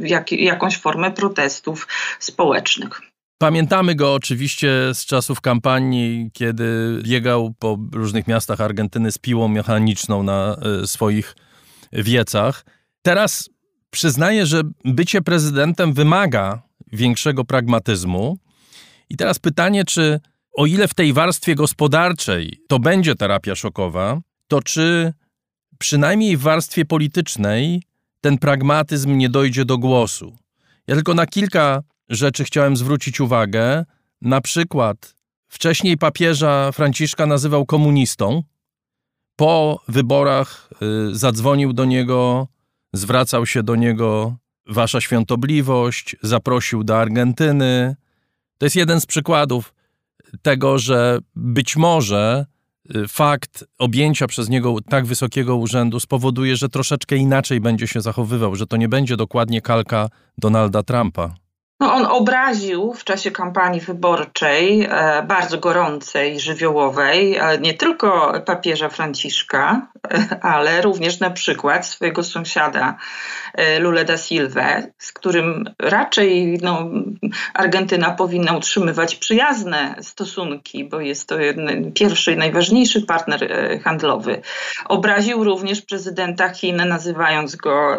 jak, 0.00 0.32
jakąś 0.32 0.78
formę 0.78 1.10
protestów 1.10 1.88
społecznych. 2.18 3.15
Pamiętamy 3.38 3.94
go 3.94 4.14
oczywiście 4.14 4.70
z 4.94 5.04
czasów 5.04 5.40
kampanii, 5.40 6.30
kiedy 6.32 6.98
biegał 7.02 7.54
po 7.58 7.78
różnych 7.92 8.26
miastach 8.26 8.60
Argentyny 8.60 9.12
z 9.12 9.18
piłą 9.18 9.48
mechaniczną 9.48 10.22
na 10.22 10.56
e, 10.82 10.86
swoich 10.86 11.36
wiecach. 11.92 12.64
Teraz 13.02 13.50
przyznaję, 13.90 14.46
że 14.46 14.62
bycie 14.84 15.22
prezydentem 15.22 15.92
wymaga 15.92 16.62
większego 16.92 17.44
pragmatyzmu. 17.44 18.38
I 19.10 19.16
teraz 19.16 19.38
pytanie, 19.38 19.84
czy 19.84 20.20
o 20.56 20.66
ile 20.66 20.88
w 20.88 20.94
tej 20.94 21.12
warstwie 21.12 21.54
gospodarczej 21.54 22.60
to 22.68 22.78
będzie 22.78 23.14
terapia 23.14 23.54
szokowa, 23.54 24.20
to 24.48 24.62
czy 24.62 25.12
przynajmniej 25.78 26.36
w 26.36 26.40
warstwie 26.40 26.84
politycznej 26.84 27.82
ten 28.20 28.38
pragmatyzm 28.38 29.16
nie 29.16 29.28
dojdzie 29.28 29.64
do 29.64 29.78
głosu. 29.78 30.36
Ja 30.86 30.94
tylko 30.94 31.14
na 31.14 31.26
kilka 31.26 31.82
rzeczy 32.08 32.44
chciałem 32.44 32.76
zwrócić 32.76 33.20
uwagę. 33.20 33.84
Na 34.22 34.40
przykład 34.40 35.14
wcześniej 35.48 35.96
papieża 35.98 36.72
Franciszka 36.72 37.26
nazywał 37.26 37.66
komunistą. 37.66 38.42
Po 39.36 39.80
wyborach 39.88 40.70
y, 41.10 41.14
zadzwonił 41.14 41.72
do 41.72 41.84
niego, 41.84 42.48
zwracał 42.92 43.46
się 43.46 43.62
do 43.62 43.76
niego 43.76 44.36
Wasza 44.68 45.00
świątobliwość, 45.00 46.16
zaprosił 46.22 46.84
do 46.84 46.98
Argentyny. 46.98 47.96
To 48.58 48.66
jest 48.66 48.76
jeden 48.76 49.00
z 49.00 49.06
przykładów 49.06 49.74
tego, 50.42 50.78
że 50.78 51.18
być 51.36 51.76
może 51.76 52.46
y, 52.96 53.08
fakt 53.08 53.64
objęcia 53.78 54.26
przez 54.26 54.48
niego 54.48 54.76
tak 54.88 55.06
wysokiego 55.06 55.56
urzędu 55.56 56.00
spowoduje, 56.00 56.56
że 56.56 56.68
troszeczkę 56.68 57.16
inaczej 57.16 57.60
będzie 57.60 57.86
się 57.86 58.00
zachowywał, 58.00 58.56
że 58.56 58.66
to 58.66 58.76
nie 58.76 58.88
będzie 58.88 59.16
dokładnie 59.16 59.60
kalka 59.60 60.08
Donalda 60.38 60.82
Trumpa. 60.82 61.45
No 61.80 61.94
on 61.94 62.06
obraził 62.06 62.92
w 62.92 63.04
czasie 63.04 63.30
kampanii 63.30 63.80
wyborczej, 63.80 64.82
e, 64.90 65.22
bardzo 65.22 65.58
gorącej, 65.58 66.40
żywiołowej, 66.40 67.36
e, 67.36 67.58
nie 67.58 67.74
tylko 67.74 68.32
papieża 68.46 68.88
Franciszka, 68.88 69.86
e, 70.10 70.38
ale 70.42 70.82
również 70.82 71.20
na 71.20 71.30
przykład 71.30 71.86
swojego 71.86 72.22
sąsiada 72.22 72.96
Lula 73.80 74.04
da 74.04 74.16
Silva, 74.16 74.82
z 74.98 75.12
którym 75.12 75.64
raczej 75.78 76.58
no, 76.62 76.90
Argentyna 77.54 78.10
powinna 78.10 78.56
utrzymywać 78.56 79.16
przyjazne 79.16 79.94
stosunki, 80.00 80.84
bo 80.84 81.00
jest 81.00 81.28
to 81.28 81.36
pierwszy 81.94 82.32
i 82.32 82.36
najważniejszy 82.36 83.02
partner 83.02 83.48
handlowy. 83.84 84.40
Obraził 84.88 85.44
również 85.44 85.82
prezydenta 85.82 86.48
Chin, 86.48 86.76
nazywając 86.76 87.56
go 87.56 87.96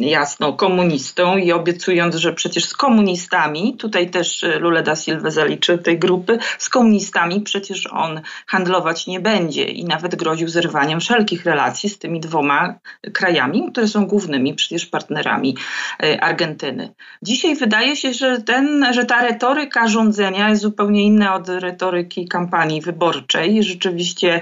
jasno 0.00 0.52
komunistą 0.52 1.36
i 1.36 1.52
obiecując, 1.52 2.14
że 2.14 2.32
przecież 2.32 2.64
z 2.64 2.76
komunistą 2.76 3.15
komunistami, 3.16 3.76
tutaj 3.76 4.10
też 4.10 4.42
y, 4.42 4.58
Lula 4.58 4.82
da 4.82 4.96
Silva 4.96 5.30
zaliczy 5.30 5.78
tej 5.78 5.98
grupy, 5.98 6.38
z 6.58 6.68
komunistami 6.68 7.40
przecież 7.40 7.86
on 7.86 8.20
handlować 8.46 9.06
nie 9.06 9.20
będzie 9.20 9.64
i 9.64 9.84
nawet 9.84 10.14
groził 10.14 10.48
zerwaniem 10.48 11.00
wszelkich 11.00 11.44
relacji 11.44 11.88
z 11.88 11.98
tymi 11.98 12.20
dwoma 12.20 12.74
krajami, 13.12 13.68
które 13.72 13.88
są 13.88 14.06
głównymi 14.06 14.54
przecież 14.54 14.86
partnerami 14.86 15.56
y, 16.04 16.20
Argentyny. 16.20 16.94
Dzisiaj 17.22 17.56
wydaje 17.56 17.96
się, 17.96 18.12
że, 18.12 18.42
ten, 18.42 18.86
że 18.92 19.04
ta 19.04 19.22
retoryka 19.22 19.88
rządzenia 19.88 20.50
jest 20.50 20.62
zupełnie 20.62 21.04
inna 21.04 21.34
od 21.34 21.48
retoryki 21.48 22.28
kampanii 22.28 22.80
wyborczej. 22.80 23.62
Rzeczywiście, 23.62 24.40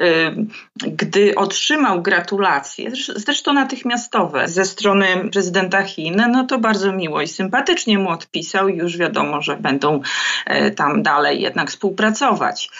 y, 0.00 0.04
gdy 0.86 1.34
otrzymał 1.34 2.02
gratulacje, 2.02 2.90
zresztą 3.16 3.52
natychmiastowe 3.52 4.48
ze 4.48 4.64
strony 4.64 5.06
prezydenta 5.32 5.82
Chin, 5.82 6.22
no 6.30 6.44
to 6.44 6.58
bardzo 6.58 6.92
miło 6.92 7.22
i 7.22 7.28
sympatycznie 7.28 7.98
mu 7.98 8.10
odpisał 8.10 8.68
już 8.68 8.96
wiadomo, 8.96 9.42
że 9.42 9.56
będą 9.56 10.00
e, 10.46 10.70
tam 10.70 11.02
dalej 11.02 11.42
jednak 11.42 11.70
współpracować. 11.70 12.70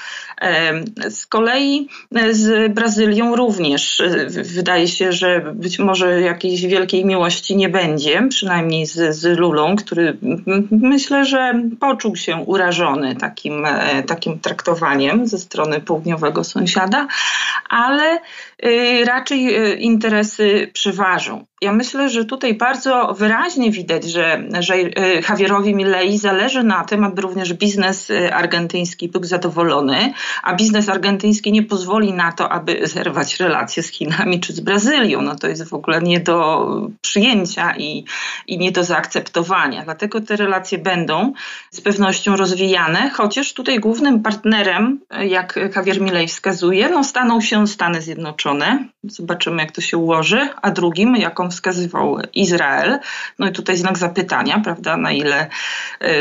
E, 0.40 0.72
z 1.10 1.26
kolei 1.26 1.88
e, 2.14 2.34
z 2.34 2.72
Brazylią 2.72 3.36
również 3.36 4.02
wydaje 4.28 4.88
się, 4.88 5.12
że 5.12 5.52
być 5.54 5.78
może 5.78 6.20
jakiejś 6.20 6.66
wielkiej 6.66 7.04
miłości 7.04 7.56
nie 7.56 7.68
będzie, 7.68 8.28
przynajmniej 8.28 8.86
z, 8.86 9.16
z 9.16 9.38
Lulą, 9.38 9.76
który 9.76 10.16
myślę, 10.70 11.24
że 11.24 11.62
poczuł 11.80 12.16
się 12.16 12.36
urażony 12.36 13.16
takim, 13.16 13.66
takim 14.06 14.38
traktowaniem 14.38 15.26
ze 15.26 15.38
strony 15.38 15.80
południowego 15.80 16.44
sąsiada, 16.44 17.06
ale 17.68 17.91
ale 17.92 18.20
raczej 19.04 19.48
interesy 19.84 20.70
przeważą. 20.72 21.46
Ja 21.62 21.72
myślę, 21.72 22.08
że 22.08 22.24
tutaj 22.24 22.54
bardzo 22.54 23.14
wyraźnie 23.18 23.70
widać, 23.70 24.04
że, 24.04 24.42
że 24.60 24.74
Javierowi 25.28 25.74
Milley 25.74 26.18
zależy 26.18 26.62
na 26.62 26.84
tym, 26.84 27.04
aby 27.04 27.22
również 27.22 27.52
biznes 27.54 28.12
argentyński 28.32 29.08
był 29.08 29.24
zadowolony, 29.24 30.12
a 30.42 30.54
biznes 30.54 30.88
argentyński 30.88 31.52
nie 31.52 31.62
pozwoli 31.62 32.12
na 32.12 32.32
to, 32.32 32.52
aby 32.52 32.80
zerwać 32.82 33.40
relacje 33.40 33.82
z 33.82 33.88
Chinami 33.88 34.40
czy 34.40 34.52
z 34.52 34.60
Brazylią. 34.60 35.22
No 35.22 35.36
to 35.36 35.48
jest 35.48 35.68
w 35.68 35.74
ogóle 35.74 36.02
nie 36.02 36.20
do 36.20 36.66
przyjęcia 37.00 37.76
i, 37.76 38.04
i 38.46 38.58
nie 38.58 38.72
do 38.72 38.84
zaakceptowania. 38.84 39.84
Dlatego 39.84 40.20
te 40.20 40.36
relacje 40.36 40.78
będą 40.78 41.32
z 41.70 41.80
pewnością 41.80 42.36
rozwijane, 42.36 43.10
chociaż 43.10 43.52
tutaj 43.54 43.78
głównym 43.78 44.22
partnerem, 44.22 45.00
jak 45.28 45.58
Javier 45.76 46.00
Milley 46.00 46.28
wskazuje, 46.28 46.88
no 46.88 47.04
staną 47.04 47.40
się 47.40 47.66
Stany 47.66 48.02
Zjednoczone. 48.02 48.51
Zobaczymy, 49.04 49.62
jak 49.62 49.72
to 49.72 49.80
się 49.80 49.96
ułoży, 49.96 50.48
a 50.62 50.70
drugim, 50.70 51.16
jaką 51.16 51.50
wskazywał 51.50 52.18
Izrael. 52.34 52.98
No 53.38 53.48
i 53.48 53.52
tutaj 53.52 53.76
znak 53.76 53.98
zapytania, 53.98 54.60
prawda, 54.64 54.96
na 54.96 55.12
ile, 55.12 55.48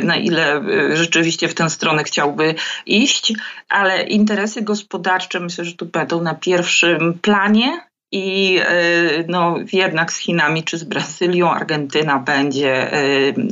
na 0.04 0.16
ile 0.16 0.62
rzeczywiście 0.94 1.48
w 1.48 1.54
tę 1.54 1.70
stronę 1.70 2.04
chciałby 2.04 2.56
iść, 2.86 3.34
ale 3.70 4.04
interesy 4.04 4.62
gospodarcze 4.62 5.40
myślę, 5.40 5.66
że 5.66 5.74
tu 5.74 5.86
będą 5.86 6.22
na 6.22 6.36
pierwszym 6.36 7.20
planie, 7.22 7.92
i 8.14 8.60
no, 9.28 9.56
jednak 9.74 10.14
z 10.14 10.18
Chinami 10.18 10.64
czy 10.64 10.78
z 10.78 10.84
Brazylią 10.84 11.52
Argentyna 11.52 12.20
będzie 12.20 12.92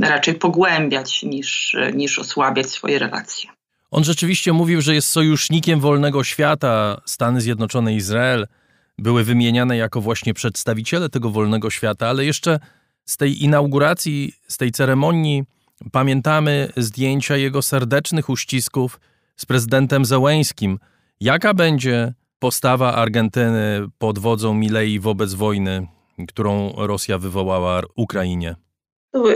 raczej 0.01 0.33
pogłębiać 0.33 1.23
niż, 1.23 1.75
niż 1.93 2.19
osłabiać 2.19 2.69
swoje 2.69 2.99
relacje. 2.99 3.49
On 3.91 4.03
rzeczywiście 4.03 4.53
mówił, 4.53 4.81
że 4.81 4.95
jest 4.95 5.09
sojusznikiem 5.09 5.79
wolnego 5.79 6.23
świata. 6.23 7.01
Stany 7.05 7.41
Zjednoczone, 7.41 7.93
Izrael 7.93 8.47
były 8.99 9.23
wymieniane 9.23 9.77
jako 9.77 10.01
właśnie 10.01 10.33
przedstawiciele 10.33 11.09
tego 11.09 11.29
wolnego 11.29 11.69
świata, 11.69 12.07
ale 12.07 12.25
jeszcze 12.25 12.59
z 13.05 13.17
tej 13.17 13.43
inauguracji, 13.43 14.33
z 14.47 14.57
tej 14.57 14.71
ceremonii 14.71 15.43
pamiętamy 15.91 16.71
zdjęcia 16.77 17.37
jego 17.37 17.61
serdecznych 17.61 18.29
uścisków 18.29 18.99
z 19.35 19.45
prezydentem 19.45 20.05
Zełęskim. 20.05 20.79
Jaka 21.19 21.53
będzie 21.53 22.13
postawa 22.39 22.93
Argentyny 22.95 23.87
pod 23.97 24.19
wodzą 24.19 24.53
Milei 24.53 24.99
wobec 24.99 25.33
wojny, 25.33 25.87
którą 26.27 26.73
Rosja 26.77 27.17
wywołała 27.17 27.81
Ukrainie? 27.95 28.55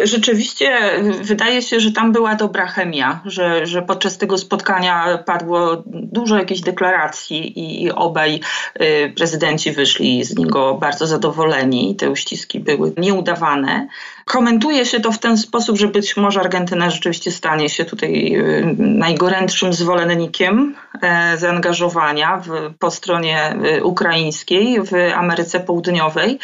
Rzeczywiście 0.03 0.79
wydaje 1.21 1.61
się, 1.61 1.79
że 1.79 1.91
tam 1.91 2.11
była 2.11 2.35
dobra 2.35 2.65
chemia, 2.65 3.21
że, 3.25 3.65
że 3.65 3.81
podczas 3.81 4.17
tego 4.17 4.37
spotkania 4.37 5.17
padło 5.25 5.83
dużo 5.85 6.37
jakichś 6.37 6.61
deklaracji 6.61 7.59
i, 7.59 7.83
i 7.83 7.91
obaj 7.91 8.39
y, 8.81 9.13
prezydenci 9.15 9.71
wyszli 9.71 10.23
z 10.23 10.37
niego 10.37 10.77
bardzo 10.81 11.07
zadowoleni. 11.07 11.95
Te 11.95 12.09
uściski 12.09 12.59
były 12.59 12.93
nieudawane. 12.97 13.87
Komentuje 14.25 14.85
się 14.85 14.99
to 14.99 15.11
w 15.11 15.19
ten 15.19 15.37
sposób, 15.37 15.77
że 15.77 15.87
być 15.87 16.17
może 16.17 16.39
Argentyna 16.39 16.89
rzeczywiście 16.89 17.31
stanie 17.31 17.69
się 17.69 17.85
tutaj 17.85 18.35
y, 18.35 18.75
najgorętszym 18.79 19.73
zwolennikiem 19.73 20.75
e, 21.01 21.37
zaangażowania 21.37 22.37
w, 22.37 22.73
po 22.79 22.91
stronie 22.91 23.55
y, 23.77 23.83
ukraińskiej 23.83 24.81
w 24.81 24.93
Ameryce 25.15 25.59
Południowej. 25.59 26.39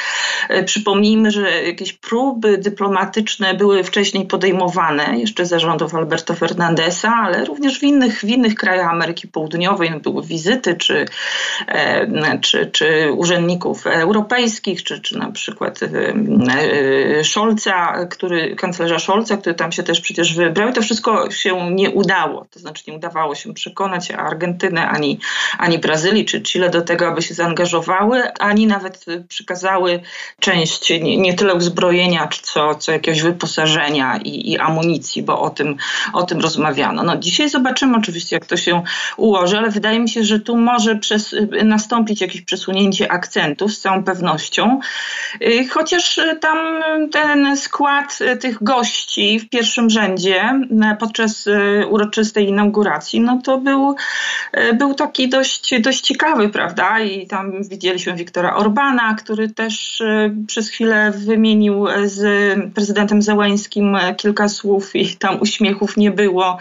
E, 0.49 0.63
przypomnijmy, 0.63 1.31
że 1.31 1.63
jakieś 1.63 1.93
próby 1.93 2.57
dyplomatyczne 2.57 3.53
były 3.53 3.83
wcześniej 3.83 4.25
podejmowane, 4.25 5.19
jeszcze 5.19 5.45
za 5.45 5.59
rządów 5.59 5.95
Alberto 5.95 6.35
Fernandesa, 6.35 7.13
ale 7.23 7.45
również 7.45 7.79
w 7.79 7.83
innych, 7.83 8.19
w 8.19 8.23
innych 8.23 8.55
krajach 8.55 8.91
Ameryki 8.91 9.27
Południowej 9.27 9.91
no, 9.91 9.99
były 9.99 10.23
wizyty 10.23 10.75
czy, 10.75 11.05
e, 11.67 12.39
czy, 12.39 12.65
czy 12.65 13.11
urzędników 13.11 13.87
europejskich, 13.87 14.83
czy, 14.83 15.01
czy 15.01 15.17
na 15.17 15.31
przykład 15.31 15.79
Scholza 17.23 17.68
Scholza, 17.69 18.05
który, 18.05 18.55
kanclerza 18.55 18.99
Scholza, 18.99 19.37
który 19.37 19.55
tam 19.55 19.71
się 19.71 19.83
też 19.83 20.01
przecież 20.01 20.35
wybrał, 20.35 20.73
to 20.73 20.81
wszystko 20.81 21.31
się 21.31 21.71
nie 21.71 21.89
udało. 21.89 22.45
To 22.51 22.59
znaczy 22.59 22.83
nie 22.87 22.93
udawało 22.93 23.35
się 23.35 23.53
przekonać 23.53 24.11
Argentynę, 24.11 24.89
ani, 24.89 25.19
ani 25.57 25.79
Brazylii, 25.79 26.25
czy 26.25 26.41
Chile 26.41 26.69
do 26.69 26.81
tego, 26.81 27.07
aby 27.07 27.21
się 27.21 27.33
zaangażowały, 27.33 28.33
ani 28.33 28.67
nawet 28.67 29.05
przekazały 29.27 29.99
część 30.39 30.89
nie, 30.89 31.17
nie 31.17 31.33
tyle 31.33 31.53
uzbrojenia, 31.53 32.29
co, 32.41 32.75
co 32.75 32.91
jakiegoś 32.91 33.21
wyposażenia 33.21 34.19
i, 34.23 34.51
i 34.51 34.57
amunicji, 34.57 35.23
bo 35.23 35.41
o 35.41 35.49
tym, 35.49 35.75
o 36.13 36.23
tym 36.23 36.39
rozmawiano. 36.39 37.03
No, 37.03 37.17
dzisiaj 37.17 37.49
zobaczymy 37.49 37.97
oczywiście, 37.97 38.35
jak 38.35 38.45
to 38.45 38.57
się 38.57 38.83
ułoży, 39.17 39.57
ale 39.57 39.69
wydaje 39.69 39.99
mi 39.99 40.09
się, 40.09 40.23
że 40.23 40.39
tu 40.39 40.57
może 40.57 40.95
przez, 40.95 41.35
nastąpić 41.63 42.21
jakieś 42.21 42.41
przesunięcie 42.41 43.11
akcentów 43.11 43.73
z 43.73 43.79
całą 43.79 44.03
pewnością, 44.03 44.79
y, 45.41 45.67
chociaż 45.67 46.19
tam 46.41 46.57
ten 47.11 47.57
skład 47.59 48.19
e, 48.21 48.37
tych 48.37 48.63
gości 48.63 49.39
w 49.39 49.49
pierwszym 49.49 49.89
rzędzie 49.89 50.41
e, 50.41 50.97
podczas 50.99 51.47
e, 51.47 51.87
uroczystej 51.87 52.47
inauguracji, 52.47 53.21
no 53.21 53.41
to 53.43 53.57
był, 53.57 53.95
był 54.73 54.93
taki 54.93 55.29
dość, 55.29 55.81
dość 55.81 56.01
ciekawy, 56.01 56.49
prawda? 56.49 56.99
I 56.99 57.27
tam 57.27 57.63
widzieliśmy 57.63 58.13
Wiktora 58.13 58.55
Orbana, 58.55 59.15
który 59.15 59.49
też 59.49 60.03
przez 60.47 60.69
chwilę 60.69 61.11
wymienił 61.15 61.85
z 62.05 62.23
prezydentem 62.73 63.21
Załańskim 63.21 63.97
kilka 64.17 64.49
słów 64.49 64.95
i 64.95 65.15
tam 65.15 65.41
uśmiechów 65.41 65.97
nie 65.97 66.11
było, 66.11 66.57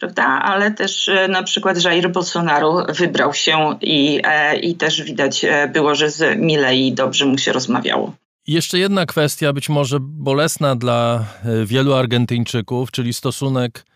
prawda? 0.00 0.24
Ale 0.24 0.70
też 0.70 1.10
na 1.28 1.42
przykład 1.42 1.84
Jair 1.84 2.10
Bolsonaro 2.10 2.86
wybrał 2.88 3.34
się 3.34 3.78
i, 3.80 4.22
i 4.62 4.74
też 4.74 5.02
widać 5.02 5.46
było, 5.72 5.94
że 5.94 6.10
z 6.10 6.38
Milei 6.38 6.92
dobrze 6.92 7.26
mu 7.26 7.38
się 7.38 7.52
rozmawiało. 7.52 8.12
Jeszcze 8.46 8.78
jedna 8.78 9.06
kwestia, 9.06 9.52
być 9.52 9.68
może 9.68 9.98
bolesna 10.00 10.76
dla 10.76 11.24
e, 11.44 11.66
wielu 11.66 11.94
Argentyńczyków, 11.94 12.90
czyli 12.90 13.12
stosunek 13.12 13.86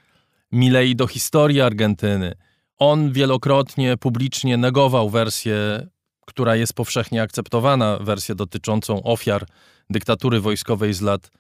Milei 0.53 0.97
do 0.97 1.07
historii 1.07 1.61
Argentyny. 1.61 2.35
On 2.79 3.13
wielokrotnie 3.13 3.97
publicznie 3.97 4.57
negował 4.57 5.11
wersję, 5.11 5.87
która 6.27 6.57
jest 6.57 6.73
powszechnie 6.73 7.23
akceptowana, 7.23 7.99
wersję 8.01 8.35
dotyczącą 8.35 9.03
ofiar 9.03 9.47
dyktatury 9.91 10.41
wojskowej 10.41 10.95
z 10.95 11.01
lat 11.01 11.31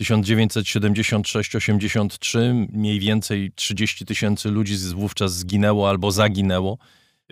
1976-83. 0.00 2.66
Mniej 2.72 3.00
więcej 3.00 3.52
30 3.54 4.06
tysięcy 4.06 4.50
ludzi 4.50 4.76
wówczas 4.94 5.34
zginęło 5.34 5.88
albo 5.88 6.12
zaginęło. 6.12 6.78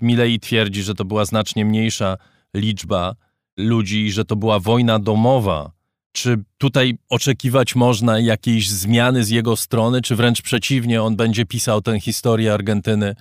Milei 0.03 0.41
twierdzi, 0.41 0.83
że 0.83 0.95
to 0.95 1.05
była 1.05 1.25
znacznie 1.25 1.65
mniejsza 1.65 2.17
liczba 2.55 3.15
ludzi, 3.59 4.11
że 4.11 4.25
to 4.25 4.37
była 4.37 4.61
wojna 4.61 4.99
domowa. 4.99 5.73
Czy 6.13 6.45
tutaj 6.59 6.99
oczekiwać 7.09 7.75
można 7.75 8.19
jakiejś 8.21 8.71
zmiany 8.71 9.25
z 9.25 9.31
jego 9.31 9.57
strony, 9.57 10.03
czy 10.03 10.17
wręcz 10.17 10.43
przeciwnie, 10.43 11.03
on 11.03 11.17
będzie 11.17 11.47
pisał 11.47 11.83
tę 11.83 12.01
historię 12.01 12.55
Argentyny 12.55 13.15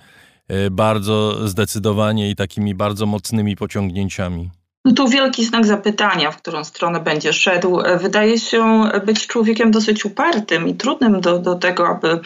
e, 0.48 0.70
bardzo 0.70 1.48
zdecydowanie 1.48 2.30
i 2.30 2.36
takimi 2.36 2.74
bardzo 2.74 3.06
mocnymi 3.06 3.56
pociągnięciami? 3.56 4.50
No 4.88 4.94
tu 4.94 5.08
wielki 5.08 5.44
znak 5.44 5.66
zapytania, 5.66 6.30
w 6.30 6.36
którą 6.36 6.64
stronę 6.64 7.00
będzie 7.00 7.32
szedł. 7.32 7.82
Wydaje 8.00 8.38
się 8.38 8.90
być 9.06 9.26
człowiekiem 9.26 9.70
dosyć 9.70 10.04
upartym 10.04 10.68
i 10.68 10.74
trudnym 10.74 11.20
do, 11.20 11.38
do 11.38 11.54
tego, 11.54 11.88
aby 11.88 12.20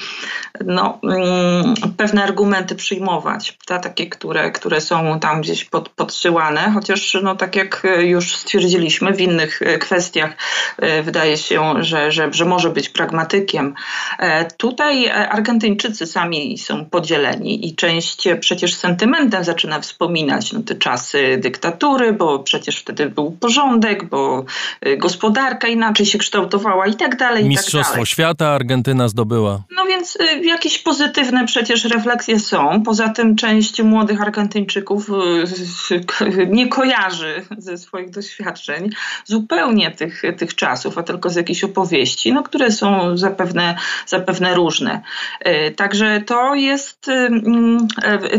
no, 0.64 0.98
mm, 1.02 1.74
pewne 1.96 2.24
argumenty 2.24 2.74
przyjmować, 2.74 3.58
ta, 3.66 3.78
takie, 3.78 4.06
które, 4.06 4.50
które 4.50 4.80
są 4.80 5.20
tam 5.20 5.40
gdzieś 5.40 5.64
pod, 5.64 5.88
podsyłane, 5.88 6.70
chociaż 6.74 7.16
no, 7.22 7.36
tak 7.36 7.56
jak 7.56 7.82
już 7.98 8.36
stwierdziliśmy 8.36 9.12
w 9.12 9.20
innych 9.20 9.60
kwestiach, 9.80 10.36
e, 10.78 11.02
wydaje 11.02 11.36
się, 11.36 11.74
że, 11.80 12.12
że, 12.12 12.32
że 12.32 12.44
może 12.44 12.70
być 12.70 12.88
pragmatykiem. 12.88 13.74
E, 14.18 14.44
tutaj 14.44 15.10
Argentyńczycy 15.10 16.06
sami 16.06 16.58
są 16.58 16.84
podzieleni 16.84 17.68
i 17.68 17.76
część 17.76 18.28
przecież 18.40 18.74
sentymentem 18.74 19.44
zaczyna 19.44 19.80
wspominać 19.80 20.52
no, 20.52 20.60
te 20.62 20.74
czasy 20.74 21.38
dyktatury, 21.38 22.12
bo 22.12 22.38
przecież 22.52 22.78
wtedy 22.78 23.10
był 23.10 23.30
porządek, 23.30 24.08
bo 24.08 24.44
y, 24.86 24.96
gospodarka 24.96 25.68
inaczej 25.68 26.06
się 26.06 26.18
kształtowała 26.18 26.86
i 26.86 26.94
tak 26.94 27.16
dalej. 27.16 27.44
Mistrzostwo 27.44 27.82
tak 27.82 27.92
dalej. 27.92 28.06
świata 28.06 28.48
Argentyna 28.48 29.08
zdobyła. 29.08 29.62
No 29.76 29.84
więc 30.02 30.16
y, 30.20 30.44
jakieś 30.44 30.78
pozytywne 30.78 31.46
przecież 31.46 31.84
refleksje 31.84 32.40
są. 32.40 32.82
Poza 32.82 33.08
tym 33.08 33.36
część 33.36 33.82
młodych 33.82 34.22
Argentyńczyków 34.22 35.10
y, 35.10 36.46
nie 36.46 36.68
kojarzy 36.68 37.42
ze 37.58 37.78
swoich 37.78 38.10
doświadczeń 38.10 38.90
zupełnie 39.24 39.90
tych, 39.90 40.22
tych 40.38 40.54
czasów, 40.54 40.98
a 40.98 41.02
tylko 41.02 41.30
z 41.30 41.36
jakichś 41.36 41.64
opowieści, 41.64 42.32
no, 42.32 42.42
które 42.42 42.70
są 42.70 43.16
zapewne, 43.16 43.76
zapewne 44.06 44.54
różne. 44.54 45.00
Także 45.76 46.22
to 46.26 46.54
jest 46.54 47.06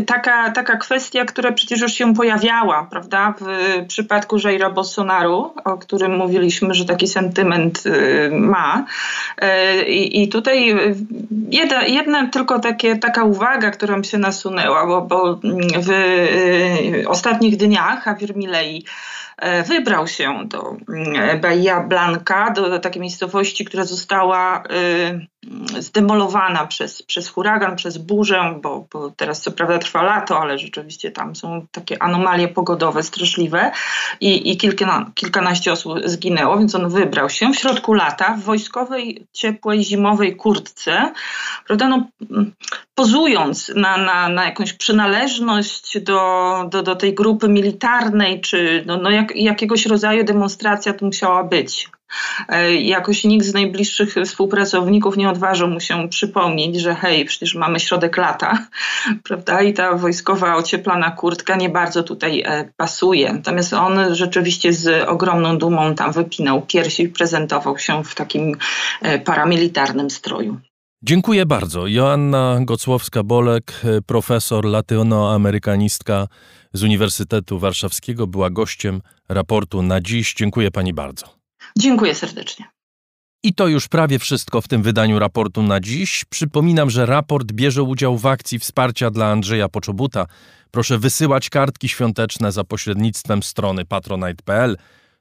taka, 0.06 0.50
taka 0.50 0.76
kwestia, 0.76 1.24
która 1.24 1.52
przecież 1.52 1.80
już 1.80 1.92
się 1.92 2.14
pojawiała, 2.14 2.86
prawda, 2.90 3.34
w, 3.40 3.44
przy 3.86 3.86
przypadku 3.86 4.36
Jaira 4.44 4.70
Bolsonaru, 4.70 5.52
o 5.64 5.78
którym 5.78 6.16
mówiliśmy, 6.16 6.74
że 6.74 6.84
taki 6.84 7.08
sentyment 7.08 7.82
ma. 8.30 8.86
I 9.86 10.28
tutaj 10.28 10.74
jedna, 11.54 11.82
jedna 11.82 12.28
tylko 12.28 12.58
takie, 12.58 12.96
taka 12.96 13.24
uwaga, 13.24 13.70
która 13.70 13.96
mi 13.96 14.04
się 14.04 14.18
nasunęła, 14.18 14.86
bo, 14.86 15.02
bo 15.02 15.40
w 15.82 15.90
ostatnich 17.06 17.56
dniach 17.56 18.06
Javier 18.06 18.36
Milei 18.36 18.84
E, 19.36 19.62
wybrał 19.62 20.06
się 20.06 20.48
do 20.48 20.76
mm, 20.88 21.40
Bahia 21.40 21.80
Blanca, 21.80 22.50
do, 22.50 22.70
do 22.70 22.78
takiej 22.78 23.02
miejscowości, 23.02 23.64
która 23.64 23.84
została 23.84 24.62
y, 24.62 25.26
zdemolowana 25.78 26.66
przez, 26.66 27.02
przez 27.02 27.28
huragan, 27.28 27.76
przez 27.76 27.98
burzę, 27.98 28.58
bo, 28.62 28.86
bo, 28.92 29.10
teraz 29.10 29.42
co 29.42 29.52
prawda 29.52 29.78
trwa 29.78 30.02
lato, 30.02 30.40
ale 30.40 30.58
rzeczywiście 30.58 31.10
tam 31.10 31.36
są 31.36 31.66
takie 31.72 32.02
anomalie 32.02 32.48
pogodowe 32.48 33.02
straszliwe 33.02 33.70
i, 34.20 34.50
i 34.52 34.56
kilka, 34.56 35.10
kilkanaście 35.14 35.72
osób 35.72 35.98
zginęło, 36.04 36.58
więc 36.58 36.74
on 36.74 36.88
wybrał 36.88 37.30
się 37.30 37.52
w 37.52 37.56
środku 37.56 37.92
lata 37.92 38.34
w 38.34 38.42
wojskowej, 38.42 39.26
ciepłej, 39.32 39.84
zimowej 39.84 40.36
kurtce, 40.36 41.12
prawda, 41.66 41.88
no, 41.88 42.06
pozując 42.94 43.72
na, 43.76 43.96
na, 43.96 44.28
na 44.28 44.44
jakąś 44.44 44.72
przynależność 44.72 46.00
do, 46.00 46.64
do, 46.70 46.82
do 46.82 46.96
tej 46.96 47.14
grupy 47.14 47.48
militarnej, 47.48 48.40
czy 48.40 48.84
no, 48.86 48.96
no 48.96 49.10
jak, 49.10 49.36
jakiegoś 49.36 49.86
rodzaju 49.86 50.24
demonstracja 50.24 50.92
tu 50.92 51.06
musiała 51.06 51.44
być. 51.44 51.88
E, 52.48 52.74
jakoś 52.74 53.24
nikt 53.24 53.46
z 53.46 53.54
najbliższych 53.54 54.14
współpracowników 54.24 55.16
nie 55.16 55.30
odważył 55.30 55.68
mu 55.68 55.80
się 55.80 56.08
przypomnieć, 56.08 56.80
że 56.80 56.94
hej, 56.94 57.24
przecież 57.24 57.54
mamy 57.54 57.80
środek 57.80 58.16
lata, 58.16 58.66
prawda? 59.28 59.62
I 59.62 59.72
ta 59.72 59.94
wojskowa 59.94 60.56
ocieplana 60.56 61.10
kurtka 61.10 61.56
nie 61.56 61.68
bardzo 61.68 62.02
tutaj 62.02 62.42
e, 62.46 62.68
pasuje. 62.76 63.32
Natomiast 63.32 63.72
on 63.72 64.14
rzeczywiście 64.14 64.72
z 64.72 65.08
ogromną 65.08 65.58
dumą 65.58 65.94
tam 65.94 66.12
wypinał 66.12 66.62
piersi 66.62 67.02
i 67.02 67.08
prezentował 67.08 67.78
się 67.78 68.04
w 68.04 68.14
takim 68.14 68.56
e, 69.02 69.18
paramilitarnym 69.18 70.10
stroju. 70.10 70.60
Dziękuję 71.02 71.46
bardzo. 71.46 71.86
Joanna 71.86 72.58
Gocłowska-Bolek, 72.60 73.72
profesor 74.06 74.64
latynoamerykanistka 74.64 76.28
z 76.72 76.82
Uniwersytetu 76.82 77.58
Warszawskiego, 77.58 78.26
była 78.26 78.50
gościem 78.50 79.00
raportu 79.28 79.82
na 79.82 80.00
dziś. 80.00 80.34
Dziękuję 80.34 80.70
pani 80.70 80.92
bardzo. 80.92 81.43
Dziękuję 81.78 82.14
serdecznie. 82.14 82.64
I 83.42 83.54
to 83.54 83.68
już 83.68 83.88
prawie 83.88 84.18
wszystko 84.18 84.60
w 84.60 84.68
tym 84.68 84.82
wydaniu 84.82 85.18
raportu 85.18 85.62
na 85.62 85.80
dziś. 85.80 86.24
Przypominam, 86.24 86.90
że 86.90 87.06
raport 87.06 87.52
bierze 87.52 87.82
udział 87.82 88.18
w 88.18 88.26
akcji 88.26 88.58
wsparcia 88.58 89.10
dla 89.10 89.26
Andrzeja 89.26 89.68
Poczobuta. 89.68 90.26
Proszę 90.70 90.98
wysyłać 90.98 91.50
kartki 91.50 91.88
świąteczne 91.88 92.52
za 92.52 92.64
pośrednictwem 92.64 93.42
strony 93.42 93.84
patronite.pl. 93.84 94.76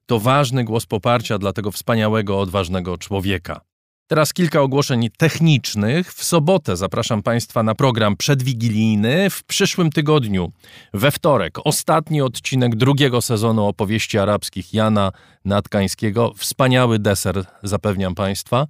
To 0.06 0.20
ważny 0.20 0.64
głos 0.64 0.86
poparcia 0.86 1.38
dla 1.38 1.54
tego 1.54 1.72
wspaniałego, 1.72 2.40
odważnego 2.40 2.98
człowieka. 2.98 3.62
Teraz 4.08 4.34
kilka 4.34 4.62
ogłoszeń 4.62 5.10
technicznych. 5.18 6.14
W 6.14 6.24
sobotę 6.24 6.78
zapraszam 6.78 7.24
Państwa 7.24 7.64
na 7.64 7.76
program 7.76 8.18
przedwigilijny. 8.18 9.30
W 9.30 9.44
przyszłym 9.44 9.90
tygodniu, 9.90 10.52
we 10.94 11.12
wtorek, 11.12 11.58
ostatni 11.64 12.22
odcinek 12.22 12.76
drugiego 12.76 13.22
sezonu 13.22 13.68
opowieści 13.68 14.18
arabskich 14.18 14.74
Jana 14.74 15.12
Natkańskiego. 15.46 16.34
Wspaniały 16.38 17.00
deser, 17.00 17.46
zapewniam 17.64 18.16
Państwa. 18.16 18.68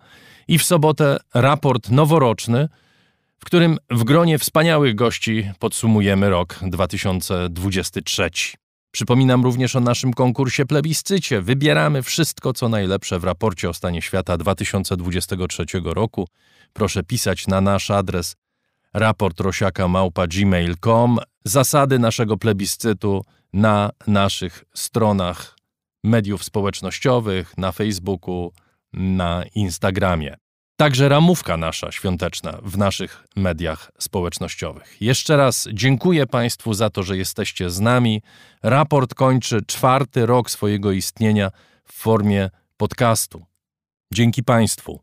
I 0.48 0.60
w 0.60 0.64
sobotę 0.64 1.18
raport 1.34 1.90
noworoczny, 1.90 2.70
w 3.40 3.46
którym 3.46 3.78
w 3.90 4.04
gronie 4.04 4.40
wspaniałych 4.40 4.96
gości 4.96 5.52
podsumujemy 5.60 6.30
rok 6.30 6.60
2023. 6.62 8.30
Przypominam 8.94 9.44
również 9.44 9.76
o 9.76 9.80
naszym 9.80 10.14
konkursie 10.14 10.66
plebiscycie. 10.66 11.42
Wybieramy 11.42 12.04
wszystko, 12.04 12.54
co 12.54 12.70
najlepsze 12.70 13.20
w 13.20 13.24
raporcie 13.24 13.70
o 13.70 13.74
stanie 13.74 14.02
świata 14.02 14.38
2023 14.38 15.66
roku. 15.86 16.28
Proszę 16.74 17.04
pisać 17.04 17.48
na 17.48 17.62
nasz 17.62 17.92
adres 17.92 18.36
raportrosiaka.gmail.com. 18.94 21.18
Zasady 21.46 22.00
naszego 22.00 22.38
plebiscytu 22.38 23.26
na 23.54 23.90
naszych 24.08 24.64
stronach 24.74 25.58
mediów 26.04 26.44
społecznościowych, 26.44 27.58
na 27.58 27.72
Facebooku, 27.72 28.54
na 28.94 29.44
Instagramie. 29.56 30.36
Także 30.78 31.10
ramówka 31.10 31.58
nasza 31.58 31.92
świąteczna 31.92 32.60
w 32.64 32.78
naszych 32.78 33.28
mediach 33.36 33.92
społecznościowych. 34.00 35.02
Jeszcze 35.02 35.38
raz 35.38 35.68
dziękuję 35.74 36.28
Państwu 36.28 36.74
za 36.74 36.90
to, 36.90 37.04
że 37.04 37.18
jesteście 37.18 37.70
z 37.70 37.80
nami. 37.80 38.22
Raport 38.64 39.14
kończy 39.14 39.62
czwarty 39.68 40.26
rok 40.26 40.52
swojego 40.52 40.92
istnienia 40.92 41.52
w 41.86 41.94
formie 41.94 42.50
podcastu. 42.78 43.46
Dzięki 44.14 44.44
Państwu. 44.44 45.03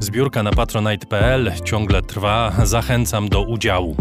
Zbiórka 0.00 0.42
na 0.42 0.50
patronite.pl 0.50 1.52
ciągle 1.64 2.02
trwa, 2.02 2.52
zachęcam 2.62 3.28
do 3.28 3.42
udziału. 3.42 3.96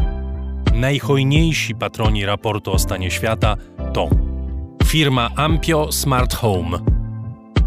Najhojniejsi 0.74 1.76
patroni 1.76 2.26
raportu 2.26 2.72
o 2.72 2.80
stanie 2.80 3.12
świata 3.12 3.56
to 3.94 4.10
firma 4.86 5.30
Ampio 5.36 5.92
Smart 5.92 6.36
Home, 6.36 6.80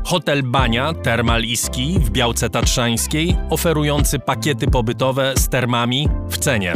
Hotel 0.04 0.42
Bania 0.42 0.92
Termal 0.92 1.42
w 2.00 2.10
Białce 2.10 2.50
Tatrzańskiej, 2.50 3.36
oferujący 3.50 4.18
pakiety 4.18 4.66
pobytowe 4.66 5.32
z 5.36 5.48
termami 5.48 6.08
w 6.28 6.38
cenie. 6.38 6.72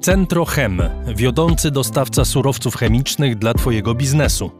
Centro 0.00 0.44
Chem, 0.44 0.82
wiodący 1.16 1.70
dostawca 1.70 2.24
surowców 2.24 2.76
chemicznych 2.76 3.38
dla 3.38 3.54
Twojego 3.54 3.94
biznesu. 3.94 4.50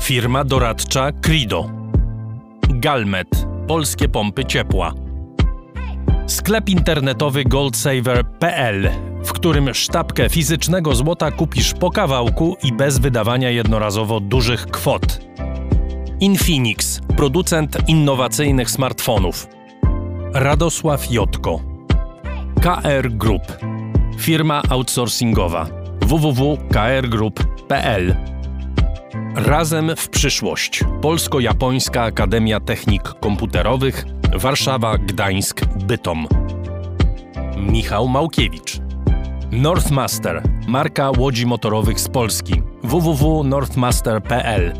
Firma 0.00 0.44
doradcza 0.44 1.12
Crido. 1.12 1.70
Galmet, 2.68 3.46
polskie 3.68 4.08
pompy 4.08 4.44
ciepła. 4.44 4.92
Sklep 6.26 6.68
internetowy 6.68 7.44
goldsaver.pl, 7.44 8.90
w 9.24 9.32
którym 9.32 9.74
sztabkę 9.74 10.28
fizycznego 10.28 10.94
złota 10.94 11.30
kupisz 11.30 11.74
po 11.74 11.90
kawałku 11.90 12.56
i 12.62 12.72
bez 12.72 12.98
wydawania 12.98 13.50
jednorazowo 13.50 14.20
dużych 14.20 14.66
kwot. 14.66 15.20
Infinix, 16.20 17.00
producent 17.16 17.88
innowacyjnych 17.88 18.70
smartfonów. 18.70 19.48
Radosław 20.34 21.10
Jotko. 21.10 21.60
KR 22.60 23.10
Group, 23.10 23.42
firma 24.18 24.62
outsourcingowa 24.70 25.66
www.krgroup.pl 26.00 28.14
Razem 29.38 29.96
w 29.96 30.08
przyszłość. 30.08 30.84
Polsko-Japońska 31.02 32.02
Akademia 32.02 32.60
Technik 32.60 33.02
Komputerowych 33.02 34.04
Warszawa, 34.34 34.98
Gdańsk, 34.98 35.64
Bytom. 35.64 36.26
Michał 37.56 38.08
Małkiewicz. 38.08 38.78
Northmaster, 39.52 40.42
marka 40.68 41.10
łodzi 41.18 41.46
motorowych 41.46 42.00
z 42.00 42.08
Polski. 42.08 42.62
www.northmaster.pl 42.82 44.72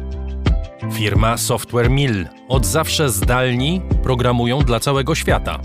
Firma 0.92 1.36
Software 1.36 1.90
Mill. 1.90 2.26
Od 2.48 2.66
zawsze 2.66 3.10
zdalni 3.10 3.82
programują 4.02 4.58
dla 4.58 4.80
całego 4.80 5.14
świata. 5.14 5.58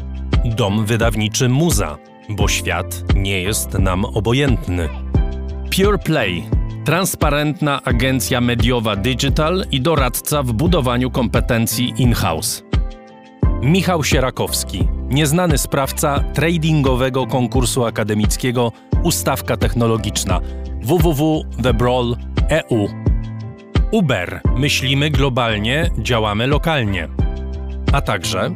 Dom 0.45 0.85
wydawniczy 0.85 1.49
Muza, 1.49 1.97
bo 2.29 2.47
świat 2.47 3.03
nie 3.15 3.41
jest 3.41 3.73
nam 3.73 4.05
obojętny. 4.05 4.89
Pure 5.75 5.97
Play 5.97 6.43
transparentna 6.85 7.83
agencja 7.83 8.41
mediowa 8.41 8.95
Digital 8.95 9.65
i 9.71 9.81
doradca 9.81 10.43
w 10.43 10.53
budowaniu 10.53 11.11
kompetencji 11.11 11.93
in-house. 11.97 12.63
Michał 13.61 14.03
Sierakowski, 14.03 14.87
nieznany 15.09 15.57
sprawca 15.57 16.23
tradingowego 16.33 17.27
konkursu 17.27 17.85
akademickiego 17.85 18.71
Ustawka 19.03 19.57
Technologiczna 19.57 20.39
www.thebrawl.eu 20.81 22.87
Uber. 23.91 24.41
Myślimy 24.57 25.09
globalnie, 25.09 25.89
działamy 25.97 26.47
lokalnie. 26.47 27.07
A 27.93 28.01
także 28.01 28.51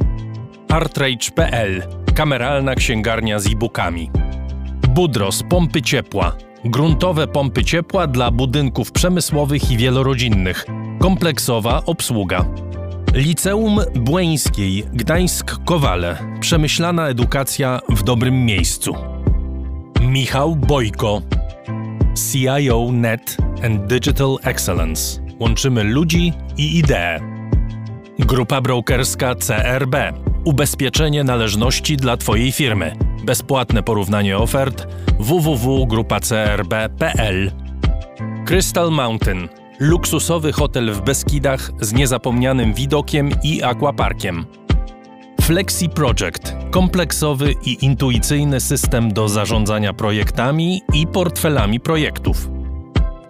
Artrage.pl 0.70 1.84
kameralna 2.16 2.76
księgarnia 2.76 3.40
z 3.40 3.48
e-bookami. 3.48 4.12
Budros 4.90 5.44
pompy 5.50 5.82
ciepła. 5.82 6.47
Gruntowe 6.66 7.28
pompy 7.28 7.64
ciepła 7.64 8.08
dla 8.08 8.32
budynków 8.32 8.92
przemysłowych 8.92 9.72
i 9.72 9.78
wielorodzinnych. 9.78 10.66
Kompleksowa 11.00 11.82
obsługa. 11.86 12.46
Liceum 13.14 13.80
Błeńskiej 13.96 14.84
Gdańsk-Kowale. 14.94 16.40
Przemyślana 16.40 17.08
edukacja 17.08 17.80
w 17.90 18.04
dobrym 18.04 18.46
miejscu. 18.46 18.96
Michał 20.02 20.56
Bojko. 20.56 21.22
CIO 22.32 22.90
Net 22.92 23.38
and 23.64 23.86
Digital 23.86 24.38
Excellence. 24.44 25.22
Łączymy 25.40 25.84
ludzi 25.84 26.34
i 26.58 26.78
idee. 26.78 27.20
Grupa 28.20 28.62
brokerska 28.62 29.36
CRB. 29.36 29.96
Ubezpieczenie 30.44 31.24
należności 31.24 31.98
dla 31.98 32.18
Twojej 32.18 32.52
firmy. 32.52 33.07
Bezpłatne 33.28 33.84
porównanie 33.84 34.38
ofert 34.38 34.88
www.grupacrb.pl 35.20 37.52
Crystal 38.46 38.92
Mountain. 38.92 39.50
Luksusowy 39.80 40.52
hotel 40.52 40.94
w 40.94 41.02
Beskidach 41.02 41.72
z 41.82 41.94
niezapomnianym 41.94 42.74
widokiem 42.74 43.30
i 43.44 43.64
aquaparkiem. 43.64 44.46
Flexi 45.42 45.90
Project 45.90 46.56
kompleksowy 46.72 47.54
i 47.66 47.86
intuicyjny 47.86 48.60
system 48.60 49.14
do 49.14 49.30
zarządzania 49.30 49.94
projektami 49.94 50.82
i 50.94 51.08
portfelami 51.08 51.80
projektów. 51.80 52.50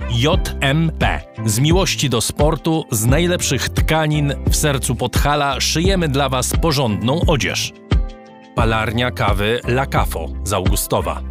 JMP. 0.09 1.21
Z 1.45 1.59
miłości 1.59 2.09
do 2.09 2.21
sportu, 2.21 2.85
z 2.91 3.05
najlepszych 3.05 3.69
tkanin 3.69 4.33
w 4.49 4.55
sercu 4.55 4.95
Podhala 4.95 5.59
szyjemy 5.59 6.07
dla 6.07 6.29
Was 6.29 6.53
porządną 6.61 7.21
odzież. 7.27 7.73
Palarnia 8.57 9.11
kawy 9.11 9.59
La 9.67 9.85
Cafo 9.85 10.29
z 10.43 10.53
Augustowa. 10.53 11.21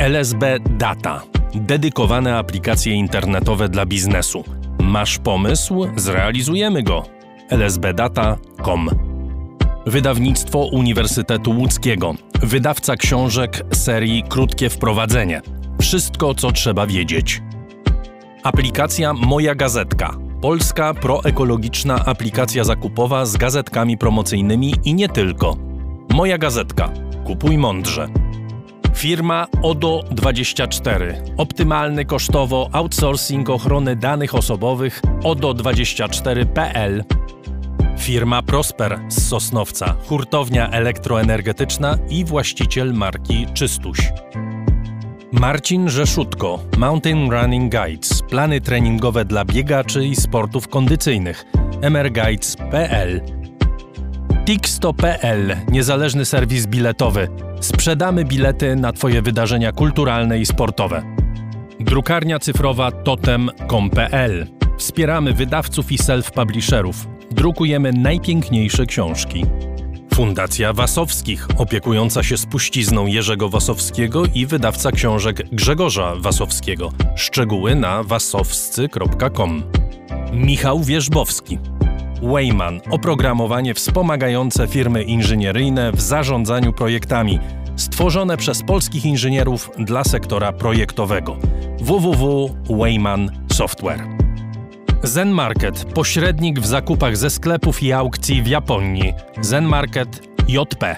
LSB 0.00 0.44
Data. 0.70 1.22
Dedykowane 1.54 2.36
aplikacje 2.36 2.92
internetowe 2.92 3.68
dla 3.68 3.86
biznesu. 3.86 4.44
Masz 4.80 5.18
pomysł? 5.18 5.86
Zrealizujemy 5.96 6.82
go. 6.82 7.02
lsbdata.com 7.50 8.88
Wydawnictwo 9.86 10.58
Uniwersytetu 10.58 11.50
Łódzkiego. 11.50 12.14
Wydawca 12.42 12.96
książek 12.96 13.62
serii 13.74 14.22
Krótkie 14.28 14.70
Wprowadzenie. 14.70 15.42
Wszystko, 15.80 16.34
co 16.34 16.52
trzeba 16.52 16.86
wiedzieć. 16.86 17.42
Aplikacja 18.42 19.12
Moja 19.14 19.54
Gazetka. 19.54 20.16
Polska 20.40 20.94
proekologiczna 20.94 22.04
aplikacja 22.04 22.64
zakupowa 22.64 23.26
z 23.26 23.36
gazetkami 23.36 23.98
promocyjnymi 23.98 24.74
i 24.84 24.94
nie 24.94 25.08
tylko. 25.08 25.71
Moja 26.12 26.38
Gazetka. 26.38 26.92
Kupuj 27.24 27.58
mądrze. 27.58 28.08
Firma 28.94 29.46
ODO24. 29.62 31.14
Optymalny 31.36 32.04
kosztowo 32.04 32.68
outsourcing 32.72 33.50
ochrony 33.50 33.96
danych 33.96 34.34
osobowych 34.34 35.02
ODO24.pl. 35.24 37.04
Firma 37.98 38.42
Prosper 38.42 39.00
z 39.08 39.28
Sosnowca, 39.28 39.96
hurtownia 40.06 40.70
elektroenergetyczna 40.70 41.98
i 42.10 42.24
właściciel 42.24 42.94
marki 42.94 43.46
Czystuś. 43.54 43.98
Marcin 45.32 45.88
Rzeszutko, 45.88 46.58
Mountain 46.78 47.30
Running 47.30 47.74
Guides, 47.74 48.22
plany 48.22 48.60
treningowe 48.60 49.24
dla 49.24 49.44
biegaczy 49.44 50.06
i 50.06 50.16
sportów 50.16 50.68
kondycyjnych, 50.68 51.44
mrguides.pl 51.90 53.41
Tixto.pl, 54.44 55.56
niezależny 55.70 56.24
serwis 56.24 56.66
biletowy. 56.66 57.28
Sprzedamy 57.60 58.24
bilety 58.24 58.76
na 58.76 58.92
Twoje 58.92 59.22
wydarzenia 59.22 59.72
kulturalne 59.72 60.38
i 60.38 60.46
sportowe. 60.46 61.02
Drukarnia 61.80 62.38
cyfrowa 62.38 62.90
totem.com.pl. 62.90 64.46
Wspieramy 64.78 65.32
wydawców 65.32 65.92
i 65.92 65.98
self-publisherów. 65.98 66.94
Drukujemy 67.30 67.92
najpiękniejsze 67.92 68.86
książki. 68.86 69.44
Fundacja 70.14 70.72
Wasowskich, 70.72 71.48
opiekująca 71.58 72.22
się 72.22 72.36
spuścizną 72.36 73.06
Jerzego 73.06 73.48
Wasowskiego 73.48 74.22
i 74.34 74.46
wydawca 74.46 74.92
książek 74.92 75.42
Grzegorza 75.52 76.14
Wasowskiego. 76.16 76.92
Szczegóły 77.16 77.74
na 77.74 78.02
wasowscy.com. 78.02 79.62
Michał 80.32 80.80
Wierzbowski. 80.80 81.58
Wayman 82.22 82.80
oprogramowanie 82.90 83.74
wspomagające 83.74 84.66
firmy 84.66 85.02
inżynieryjne 85.02 85.92
w 85.92 86.00
zarządzaniu 86.00 86.72
projektami, 86.72 87.38
stworzone 87.76 88.36
przez 88.36 88.62
polskich 88.62 89.04
inżynierów 89.04 89.70
dla 89.78 90.04
sektora 90.04 90.52
projektowego. 90.52 91.36
www.wayman 91.80 93.30
Software. 93.52 94.06
Zen 95.02 95.30
Market 95.30 95.84
pośrednik 95.84 96.60
w 96.60 96.66
zakupach 96.66 97.16
ze 97.16 97.30
sklepów 97.30 97.82
i 97.82 97.92
aukcji 97.92 98.42
w 98.42 98.46
Japonii. 98.46 99.14
Zen 99.40 99.64
Market 99.64 100.28
JP. 100.48 100.96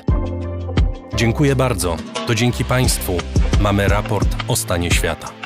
Dziękuję 1.17 1.57
bardzo. 1.57 1.97
To 2.27 2.35
dzięki 2.35 2.65
Państwu 2.65 3.13
mamy 3.61 3.89
raport 3.89 4.29
o 4.49 4.57
stanie 4.57 4.91
świata. 4.91 5.44